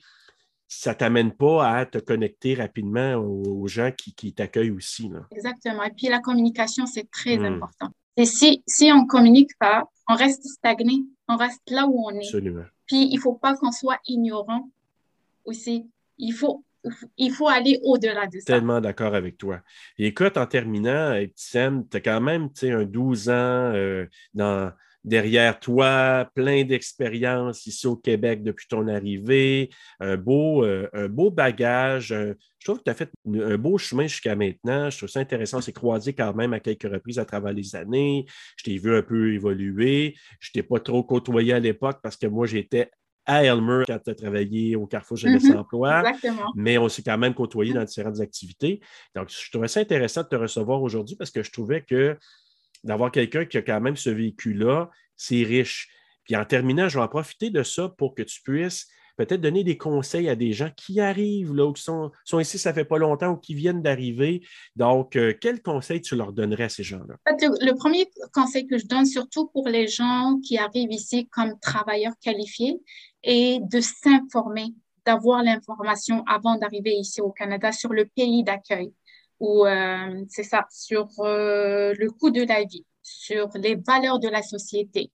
ça 0.69 0.93
ne 0.93 0.97
t'amène 0.97 1.33
pas 1.33 1.69
à 1.69 1.87
te 1.87 1.99
connecter 1.99 2.55
rapidement 2.55 3.17
aux, 3.17 3.67
gens 3.67 3.91
qui, 3.93 4.33
t'accueillent 4.33 4.71
aussi. 4.71 5.11
Exactement. 5.31 5.83
Et 5.83 5.91
puis 5.91 6.09
la 6.09 6.21
communication, 6.21 6.87
c'est 6.87 7.11
très 7.11 7.37
hmm. 7.37 7.45
important. 7.45 7.89
Et 8.17 8.25
si, 8.25 8.63
si 8.67 8.91
on 8.93 9.03
ne 9.03 9.07
communique 9.07 9.57
pas, 9.59 9.85
on 10.09 10.15
reste 10.15 10.45
stagné, 10.45 11.05
on 11.29 11.37
reste 11.37 11.63
là 11.69 11.87
où 11.87 12.07
on 12.07 12.11
est. 12.11 12.25
Absolument. 12.25 12.65
Puis 12.87 13.09
il 13.11 13.17
ne 13.17 13.21
faut 13.21 13.35
pas 13.35 13.57
qu'on 13.57 13.73
soit 13.73 13.99
ignorant 14.07 14.69
aussi. 15.45 15.87
Il 16.19 16.33
faut, 16.33 16.65
il 17.17 17.33
faut 17.33 17.49
aller 17.49 17.79
au-delà 17.83 18.27
de 18.27 18.39
ça. 18.39 18.47
Tellement 18.47 18.81
d'accord 18.81 19.15
avec 19.15 19.39
toi. 19.39 19.61
Écoute, 19.99 20.37
en 20.37 20.47
terminant, 20.47 21.19
Sam, 21.37 21.87
tu 21.89 21.97
as 21.97 22.01
quand 22.01 22.21
même 22.21 22.49
un 22.63 22.85
12 22.85 23.29
ans 23.29 23.33
euh, 23.33 24.07
derrière 25.05 25.59
toi, 25.59 26.31
plein 26.35 26.65
d'expériences 26.65 27.67
ici 27.67 27.87
au 27.87 27.97
Québec 27.97 28.43
depuis 28.43 28.67
ton 28.69 28.87
arrivée, 28.89 29.71
un 30.01 30.17
beau, 30.17 30.65
euh, 30.65 30.89
un 30.93 31.09
beau 31.09 31.31
bagage. 31.31 32.09
je 32.09 32.65
trouve 32.65 32.79
que 32.79 32.85
tu 32.85 32.91
as 32.91 32.95
fait 32.95 33.11
un 33.27 33.59
beau 33.59 33.79
chemin 33.79 34.07
jusqu'à 34.07 34.37
maintenant. 34.37 34.91
Je 34.91 34.99
trouve 34.99 35.09
ça 35.09 35.21
intéressant. 35.21 35.61
C'est 35.61 35.73
croisé 35.73 36.13
quand 36.13 36.35
même 36.35 36.53
à 36.53 36.61
quelques 36.61 36.91
reprises 36.91 37.19
à 37.19 37.25
travers 37.25 37.53
les 37.53 37.75
années. 37.75 38.27
Je 38.57 38.65
t'ai 38.65 38.79
vu 38.79 38.95
un 38.95 39.03
peu 39.03 39.33
évoluer. 39.35 40.15
Je 40.41 40.51
ne 40.51 40.53
t'ai 40.61 40.67
pas 40.67 40.79
trop 40.79 41.03
côtoyé 41.03 41.53
à 41.53 41.59
l'époque 41.59 41.99
parce 42.03 42.17
que 42.17 42.27
moi, 42.27 42.47
j'étais 42.47 42.91
à 43.27 43.45
Elmer 43.45 43.85
quand 43.87 43.99
tu 43.99 44.11
as 44.11 44.15
travaillé 44.15 44.77
au 44.77 44.87
Carrefour 44.87 45.17
Jeunesse 45.17 45.45
mm 45.45 45.57
Emploi. 45.57 46.03
Mais 46.55 46.79
on 46.79 46.89
s'est 46.89 47.03
quand 47.03 47.19
même 47.19 47.35
côtoyé 47.35 47.73
dans 47.73 47.85
différentes 47.85 48.21
activités. 48.21 48.81
Donc, 49.15 49.31
je 49.31 49.51
trouvais 49.51 49.69
ça 49.69 49.81
intéressant 49.81 50.23
de 50.23 50.29
te 50.29 50.37
recevoir 50.37 50.83
aujourd'hui 50.83 51.17
parce 51.17 51.31
que 51.31 51.43
je 51.43 51.51
trouvais 51.51 51.83
que 51.83 52.17
d'avoir 52.85 53.13
quelqu'un 53.13 53.45
qui 53.45 53.59
a 53.59 53.63
quand 53.63 53.81
même 53.81 53.97
ce 53.97 54.11
véhicule-là, 54.11 54.91
c'est 55.17 55.43
riche. 55.43 55.89
Puis 56.25 56.37
en 56.37 56.45
terminant, 56.45 56.89
je 56.89 56.99
vais 56.99 57.05
en 57.05 57.09
profiter 57.09 57.51
de 57.51 57.63
ça 57.63 57.89
pour 57.97 58.15
que 58.15 58.23
tu 58.23 58.41
puisses 58.43 58.89
peut-être 59.17 59.41
donner 59.41 59.65
des 59.65 59.77
conseils 59.77 60.29
à 60.29 60.37
des 60.37 60.53
gens 60.53 60.71
qui 60.77 61.01
arrivent 61.01 61.55
là, 61.55 61.67
ou 61.67 61.73
qui 61.73 61.83
sont, 61.83 62.11
ici, 62.39 62.59
ça 62.59 62.73
fait 62.73 62.85
pas 62.85 62.99
longtemps, 62.99 63.33
ou 63.33 63.37
qui 63.37 63.55
viennent 63.55 63.83
d'arriver. 63.83 64.43
Donc, 64.77 65.17
euh, 65.17 65.35
quel 65.41 65.63
conseil 65.63 66.01
tu 66.01 66.17
leur 66.17 66.33
donnerais 66.33 66.65
à 66.65 66.69
ces 66.69 66.83
gens-là? 66.83 67.15
Le, 67.27 67.75
premier 67.75 68.09
conseil 68.33 68.67
que 68.67 68.79
je 68.79 68.87
donne, 68.87 69.07
surtout 69.07 69.49
pour 69.49 69.69
les 69.69 69.89
gens 69.89 70.39
qui 70.43 70.59
arrivent 70.59 70.93
ici 70.93 71.29
comme 71.29 71.59
travailleurs 71.61 72.15
qualifiés, 72.21 72.81
est 73.23 73.61
de 73.61 73.81
s'informer, 73.81 74.75
d'avoir 75.07 75.43
l'information 75.43 76.25
avant 76.27 76.57
d'arriver 76.57 76.93
ici 76.93 77.21
au 77.21 77.31
Canada 77.31 77.73
sur 77.73 77.93
le 77.93 78.07
pays 78.07 78.45
d'accueil 78.45 78.93
ou 79.43 79.67
euh, 79.67 80.25
c'est 80.29 80.45
ça, 80.45 80.67
sur 80.71 81.09
euh, 81.19 81.93
le 81.99 82.11
coût 82.13 82.31
de 82.31 82.43
la 82.43 82.63
vie, 82.63 82.87
sur 83.03 83.49
les 83.55 83.75
valeurs 83.75 84.19
de 84.19 84.29
la 84.29 84.43
société, 84.43 85.11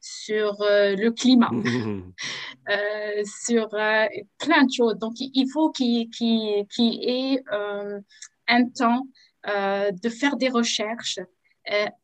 sur 0.00 0.60
euh, 0.62 0.94
le 0.96 1.10
climat, 1.10 1.50
sur 3.42 3.68
plein 3.68 4.64
de 4.64 4.72
choses. 4.72 4.96
Donc, 4.96 5.14
il 5.18 5.48
faut 5.52 5.70
qu'il 5.70 6.08
y 6.10 7.08
ait 7.08 7.42
un 8.48 8.68
temps 8.68 9.06
de 9.44 10.08
faire 10.08 10.36
des 10.36 10.48
recherches 10.48 11.20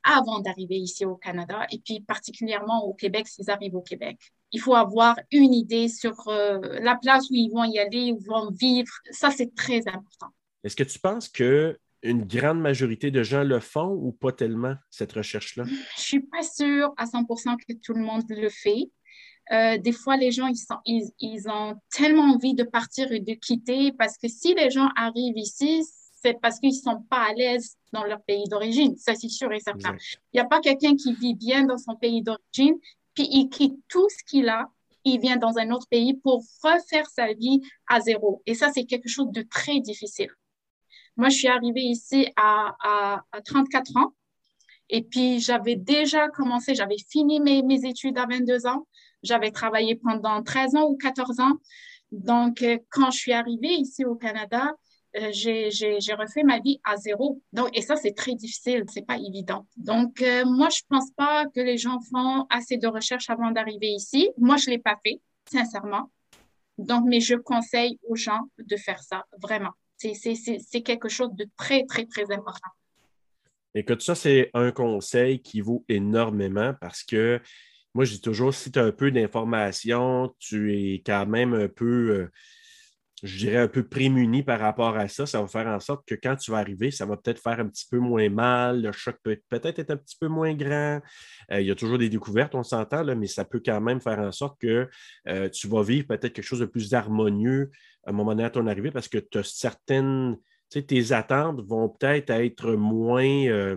avant 0.05 0.41
d'arriver 0.41 0.77
ici 0.77 1.05
au 1.05 1.17
Canada 1.17 1.67
et 1.73 1.79
puis 1.79 2.01
particulièrement 2.01 2.85
au 2.85 2.95
Québec 2.95 3.27
s'ils 3.27 3.51
arrivent 3.51 3.75
au 3.75 3.83
Québec. 3.83 4.19
Il 4.53 4.61
faut 4.61 4.75
avoir 4.75 5.19
une 5.33 5.53
idée 5.53 5.89
sur 5.89 6.15
la 6.29 6.97
place 6.97 7.29
où 7.31 7.35
ils 7.35 7.51
vont 7.51 7.65
y 7.65 7.79
aller, 7.79 8.13
où 8.13 8.19
ils 8.21 8.29
vont 8.29 8.51
vivre. 8.53 8.93
Ça, 9.11 9.31
c'est 9.31 9.55
très 9.55 9.87
important. 9.89 10.29
Est-ce 10.63 10.77
que 10.77 10.85
tu 10.85 10.99
penses 10.99 11.29
que 11.29 11.79
une 12.03 12.25
grande 12.25 12.61
majorité 12.61 13.11
de 13.11 13.23
gens 13.23 13.43
le 13.43 13.61
font 13.61 13.89
ou 13.89 14.13
pas 14.13 14.33
tellement, 14.33 14.75
cette 14.91 15.13
recherche-là? 15.13 15.65
Je 15.65 15.71
ne 15.73 15.77
suis 15.97 16.21
pas 16.21 16.43
sûre 16.43 16.93
à 16.97 17.07
100 17.07 17.25
que 17.25 17.73
tout 17.75 17.95
le 17.95 18.03
monde 18.03 18.25
le 18.29 18.49
fait. 18.49 18.91
Euh, 19.53 19.79
des 19.79 19.93
fois, 19.93 20.17
les 20.17 20.33
gens, 20.33 20.49
ils, 20.49 20.57
sont, 20.57 20.79
ils, 20.85 21.49
ont 21.49 21.77
tellement 21.91 22.35
envie 22.35 22.55
de 22.55 22.65
partir 22.65 23.13
et 23.13 23.21
de 23.21 23.35
quitter 23.35 23.93
parce 23.93 24.19
que 24.19 24.29
si 24.29 24.55
les 24.55 24.71
gens 24.71 24.89
arrivent 24.97 25.39
ici, 25.39 25.85
c'est 26.21 26.41
parce 26.41 26.59
qu'ils 26.59 26.71
ne 26.71 26.75
sont 26.75 27.03
pas 27.09 27.29
à 27.31 27.33
l'aise 27.33 27.77
dans 27.93 28.05
leur 28.05 28.21
pays 28.23 28.49
d'origine. 28.49 28.97
Ça, 28.97 29.15
c'est 29.15 29.29
sûr 29.29 29.53
et 29.53 29.61
certain. 29.61 29.97
Il 30.33 30.37
n'y 30.37 30.41
a 30.41 30.47
pas 30.47 30.61
quelqu'un 30.61 30.97
qui 30.97 31.15
vit 31.15 31.35
bien 31.35 31.65
dans 31.65 31.79
son 31.79 31.95
pays 31.95 32.23
d'origine, 32.23 32.75
puis 33.15 33.29
il 33.31 33.49
quitte 33.49 33.77
tout 33.89 34.09
ce 34.09 34.25
qu'il 34.25 34.49
a, 34.49 34.69
il 35.05 35.21
vient 35.21 35.37
dans 35.37 35.57
un 35.59 35.71
autre 35.71 35.87
pays 35.89 36.15
pour 36.15 36.43
refaire 36.65 37.09
sa 37.09 37.33
vie 37.33 37.61
à 37.87 38.01
zéro. 38.01 38.43
Et 38.47 38.55
ça, 38.55 38.73
c'est 38.73 38.85
quelque 38.85 39.09
chose 39.09 39.31
de 39.31 39.43
très 39.43 39.79
difficile. 39.79 40.31
Moi, 41.17 41.29
je 41.29 41.37
suis 41.37 41.49
arrivée 41.49 41.83
ici 41.83 42.29
à, 42.37 43.23
34 43.45 43.97
ans. 43.97 44.15
Et 44.89 45.03
puis, 45.03 45.41
j'avais 45.41 45.77
déjà 45.77 46.29
commencé, 46.29 46.75
j'avais 46.75 46.99
fini 47.11 47.41
mes, 47.41 47.85
études 47.85 48.19
à 48.19 48.27
22 48.27 48.67
ans. 48.67 48.87
J'avais 49.23 49.51
travaillé 49.51 49.97
pendant 49.97 50.43
13 50.43 50.77
ans 50.77 50.89
ou 50.89 50.97
14 50.97 51.41
ans. 51.41 51.55
Donc, 52.13 52.63
euh, 52.63 52.79
quand 52.91 53.11
je 53.11 53.19
suis 53.19 53.33
arrivée 53.33 53.75
ici 53.75 54.05
au 54.05 54.15
Canada, 54.15 54.73
euh, 55.17 55.31
j'ai 55.33 56.15
refait 56.15 56.43
ma 56.45 56.61
vie 56.61 56.81
à 56.85 56.97
zéro. 56.97 57.43
Donc, 57.53 57.71
et 57.77 57.83
ça, 57.83 57.97
c'est 57.97 58.13
très 58.13 58.35
difficile, 58.35 58.85
c'est 58.89 59.07
pas 59.07 59.17
évident. 59.17 59.67
Donc, 59.77 60.21
euh, 60.23 60.45
moi, 60.45 60.69
je 60.69 60.83
pense 60.89 61.11
pas 61.17 61.47
que 61.47 61.61
les 61.61 61.79
gens 61.79 61.99
font 62.11 62.47
assez 62.51 62.77
de 62.77 62.87
recherches 62.87 63.31
avant 63.31 63.51
d'arriver 63.51 63.89
ici. 63.89 64.31
Moi, 64.37 64.57
je 64.57 64.71
l'ai 64.71 64.79
pas 64.79 64.97
fait, 65.03 65.21
sincèrement. 65.51 66.11
Donc, 66.79 67.05
mais 67.07 67.21
je 67.21 67.35
conseille 67.35 67.99
aux 68.09 68.17
gens 68.17 68.43
de 68.59 68.77
faire 68.77 69.03
ça, 69.03 69.25
vraiment. 69.41 69.73
C'est 69.99 70.83
quelque 70.83 71.09
chose 71.09 71.35
de 71.35 71.47
très, 71.57 71.85
très, 71.85 72.07
très 72.07 72.31
important. 72.33 72.71
Écoute, 73.75 74.03
ça, 74.03 74.15
c'est 74.15 74.51
un 74.55 74.73
conseil 74.73 75.41
qui 75.41 75.61
vaut 75.61 75.85
énormément 75.89 76.75
parce 76.81 77.03
que 77.03 77.41
moi, 77.95 78.05
je 78.05 78.13
dis 78.13 78.21
toujours, 78.21 78.53
si 78.53 78.71
tu 78.71 78.79
as 78.79 78.85
un 78.85 78.93
peu 78.93 79.11
d'informations, 79.11 80.35
tu 80.39 80.75
es 80.75 81.03
quand 81.05 81.27
même 81.27 81.55
un 81.55 81.69
peu, 81.69 82.11
euh, 82.11 82.33
je 83.23 83.39
dirais, 83.39 83.57
un 83.57 83.69
peu 83.69 83.87
prémuni 83.87 84.43
par 84.43 84.61
rapport 84.61 84.97
à 84.97 85.09
ça. 85.09 85.25
Ça 85.25 85.41
va 85.41 85.49
faire 85.49 85.67
en 85.67 85.81
sorte 85.81 86.07
que 86.07 86.15
quand 86.15 86.37
tu 86.37 86.51
vas 86.51 86.59
arriver, 86.59 86.91
ça 86.91 87.07
va 87.07 87.17
peut-être 87.17 87.41
faire 87.41 87.59
un 87.61 87.67
petit 87.67 87.87
peu 87.91 87.99
moins 87.99 88.29
mal. 88.29 88.83
Le 88.83 88.93
choc 88.93 89.17
peut 89.23 89.41
peut-être 89.49 89.79
être 89.79 89.91
un 89.91 89.97
petit 89.97 90.17
peu 90.21 90.29
moins 90.29 90.55
grand. 90.55 91.01
Euh, 91.51 91.61
il 91.61 91.67
y 91.67 91.71
a 91.71 91.75
toujours 91.75 91.99
des 91.99 92.11
découvertes, 92.11 92.55
on 92.55 92.63
s'entend, 92.63 93.05
mais 93.17 93.27
ça 93.27 93.45
peut 93.45 93.63
quand 93.65 93.81
même 93.81 94.01
faire 94.01 94.19
en 94.19 94.33
sorte 94.33 94.61
que 94.61 94.89
euh, 95.29 95.49
tu 95.49 95.67
vas 95.67 95.83
vivre 95.83 96.07
peut-être 96.07 96.35
quelque 96.35 96.45
chose 96.45 96.61
de 96.61 96.67
plus 96.67 96.93
harmonieux 96.93 97.71
à 98.05 98.11
un 98.11 98.13
moment 98.13 98.33
donné 98.33 98.45
à 98.45 98.51
ton 98.51 98.67
arrivée 98.67 98.91
parce 98.91 99.09
que 99.09 99.19
tu 99.19 99.39
as 99.39 99.45
certaines, 99.45 100.37
tu 100.71 100.81
sais, 100.81 100.83
tes 100.83 101.13
attentes 101.13 101.63
vont 101.63 101.89
peut-être 101.89 102.31
être 102.31 102.73
moins, 102.73 103.25
euh, 103.25 103.77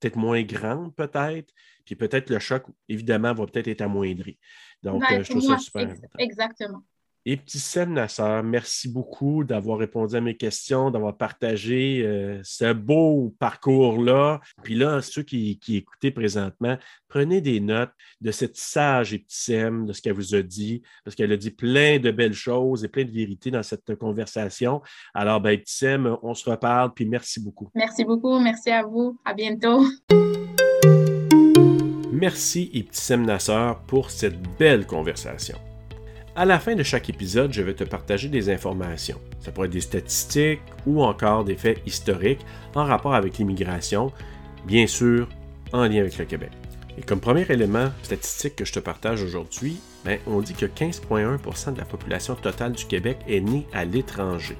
peut-être 0.00 0.16
moins 0.16 0.42
grandes, 0.42 0.94
peut-être. 0.96 1.52
Puis 1.84 1.96
peut-être 1.96 2.30
le 2.30 2.38
choc, 2.40 2.64
évidemment, 2.88 3.34
va 3.34 3.46
peut-être 3.46 3.68
être 3.68 3.82
amoindri. 3.82 4.38
Donc, 4.82 5.04
je 5.08 5.30
trouve 5.30 5.42
ça 5.42 5.58
super. 5.58 5.94
Exactement. 6.18 6.82
Et 7.26 7.38
petit 7.38 7.58
Sam 7.58 7.94
Nassar, 7.94 8.42
merci 8.42 8.86
beaucoup 8.86 9.44
d'avoir 9.44 9.78
répondu 9.78 10.14
à 10.14 10.20
mes 10.20 10.36
questions, 10.36 10.90
d'avoir 10.90 11.16
partagé 11.16 12.02
euh, 12.04 12.38
ce 12.42 12.74
beau 12.74 13.34
parcours-là. 13.38 14.40
Puis 14.62 14.74
là, 14.74 15.00
ceux 15.00 15.22
qui, 15.22 15.58
qui 15.58 15.76
écoutaient 15.76 16.10
présentement, 16.10 16.76
prenez 17.08 17.40
des 17.40 17.60
notes 17.60 17.92
de 18.20 18.30
cette 18.30 18.56
sage 18.56 19.18
Sam, 19.26 19.86
de 19.86 19.94
ce 19.94 20.02
qu'elle 20.02 20.12
vous 20.12 20.34
a 20.34 20.42
dit, 20.42 20.82
parce 21.02 21.14
qu'elle 21.14 21.32
a 21.32 21.38
dit 21.38 21.50
plein 21.50 21.98
de 21.98 22.10
belles 22.10 22.34
choses 22.34 22.84
et 22.84 22.88
plein 22.88 23.04
de 23.04 23.10
vérités 23.10 23.50
dans 23.50 23.62
cette 23.62 23.94
conversation. 23.94 24.82
Alors, 25.14 25.40
ben, 25.40 25.58
Sam, 25.64 26.18
on 26.22 26.34
se 26.34 26.48
reparle, 26.50 26.92
puis 26.92 27.06
merci 27.06 27.40
beaucoup. 27.40 27.70
Merci 27.74 28.04
beaucoup, 28.04 28.38
merci 28.38 28.70
à 28.70 28.82
vous. 28.82 29.18
À 29.24 29.32
bientôt. 29.32 29.82
Merci 32.12 32.70
Ibtissem 32.72 33.24
Nassar 33.24 33.80
pour 33.86 34.10
cette 34.10 34.40
belle 34.58 34.86
conversation. 34.86 35.56
À 36.36 36.44
la 36.44 36.58
fin 36.58 36.74
de 36.74 36.82
chaque 36.82 37.08
épisode, 37.08 37.52
je 37.52 37.62
vais 37.62 37.74
te 37.74 37.84
partager 37.84 38.28
des 38.28 38.50
informations. 38.50 39.20
Ça 39.38 39.52
pourrait 39.52 39.68
être 39.68 39.72
des 39.72 39.80
statistiques 39.80 40.62
ou 40.84 41.00
encore 41.00 41.44
des 41.44 41.54
faits 41.54 41.80
historiques 41.86 42.44
en 42.74 42.84
rapport 42.84 43.14
avec 43.14 43.38
l'immigration, 43.38 44.10
bien 44.66 44.88
sûr 44.88 45.28
en 45.72 45.84
lien 45.84 46.00
avec 46.00 46.18
le 46.18 46.24
Québec. 46.24 46.50
Et 46.98 47.02
comme 47.02 47.20
premier 47.20 47.46
élément 47.48 47.88
statistique 48.02 48.56
que 48.56 48.64
je 48.64 48.72
te 48.72 48.80
partage 48.80 49.22
aujourd'hui, 49.22 49.76
ben, 50.04 50.18
on 50.26 50.40
dit 50.40 50.54
que 50.54 50.66
15,1% 50.66 51.74
de 51.74 51.78
la 51.78 51.84
population 51.84 52.34
totale 52.34 52.72
du 52.72 52.84
Québec 52.84 53.18
est 53.28 53.40
née 53.40 53.68
à 53.72 53.84
l'étranger. 53.84 54.58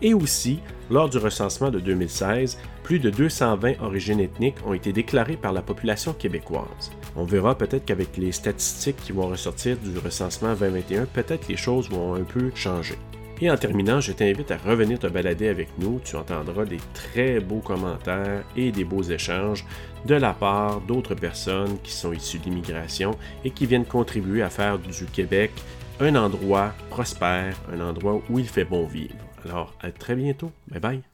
Et 0.00 0.14
aussi, 0.14 0.60
lors 0.90 1.10
du 1.10 1.18
recensement 1.18 1.70
de 1.70 1.78
2016, 1.78 2.58
plus 2.84 3.00
de 3.00 3.10
220 3.10 3.82
origines 3.82 4.20
ethniques 4.20 4.66
ont 4.66 4.72
été 4.72 4.94
déclarées 4.94 5.36
par 5.36 5.52
la 5.52 5.60
population 5.60 6.14
québécoise. 6.14 6.90
On 7.16 7.24
verra 7.24 7.56
peut-être 7.56 7.84
qu'avec 7.84 8.16
les 8.16 8.32
statistiques 8.32 8.96
qui 8.96 9.12
vont 9.12 9.28
ressortir 9.28 9.76
du 9.76 9.98
recensement 9.98 10.54
2021, 10.54 11.06
peut-être 11.06 11.48
les 11.48 11.56
choses 11.56 11.90
vont 11.90 12.14
un 12.14 12.22
peu 12.22 12.50
changer. 12.54 12.96
Et 13.40 13.50
en 13.50 13.56
terminant, 13.56 14.00
je 14.00 14.12
t'invite 14.12 14.52
à 14.52 14.56
revenir 14.56 15.00
te 15.00 15.08
balader 15.08 15.48
avec 15.48 15.68
nous. 15.78 16.00
Tu 16.04 16.14
entendras 16.14 16.64
des 16.64 16.78
très 16.94 17.40
beaux 17.40 17.58
commentaires 17.58 18.44
et 18.56 18.70
des 18.70 18.84
beaux 18.84 19.02
échanges 19.02 19.64
de 20.06 20.14
la 20.14 20.32
part 20.32 20.80
d'autres 20.80 21.16
personnes 21.16 21.78
qui 21.82 21.90
sont 21.90 22.12
issues 22.12 22.38
de 22.38 22.44
l'immigration 22.44 23.18
et 23.44 23.50
qui 23.50 23.66
viennent 23.66 23.84
contribuer 23.84 24.42
à 24.42 24.48
faire 24.48 24.78
du 24.78 25.06
Québec 25.06 25.50
un 25.98 26.14
endroit 26.14 26.72
prospère, 26.88 27.56
un 27.72 27.80
endroit 27.80 28.22
où 28.30 28.38
il 28.38 28.46
fait 28.46 28.64
bon 28.64 28.86
vivre. 28.86 29.14
Alors, 29.44 29.74
à 29.80 29.90
très 29.90 30.14
bientôt. 30.14 30.52
Bye 30.68 30.80
bye. 30.80 31.11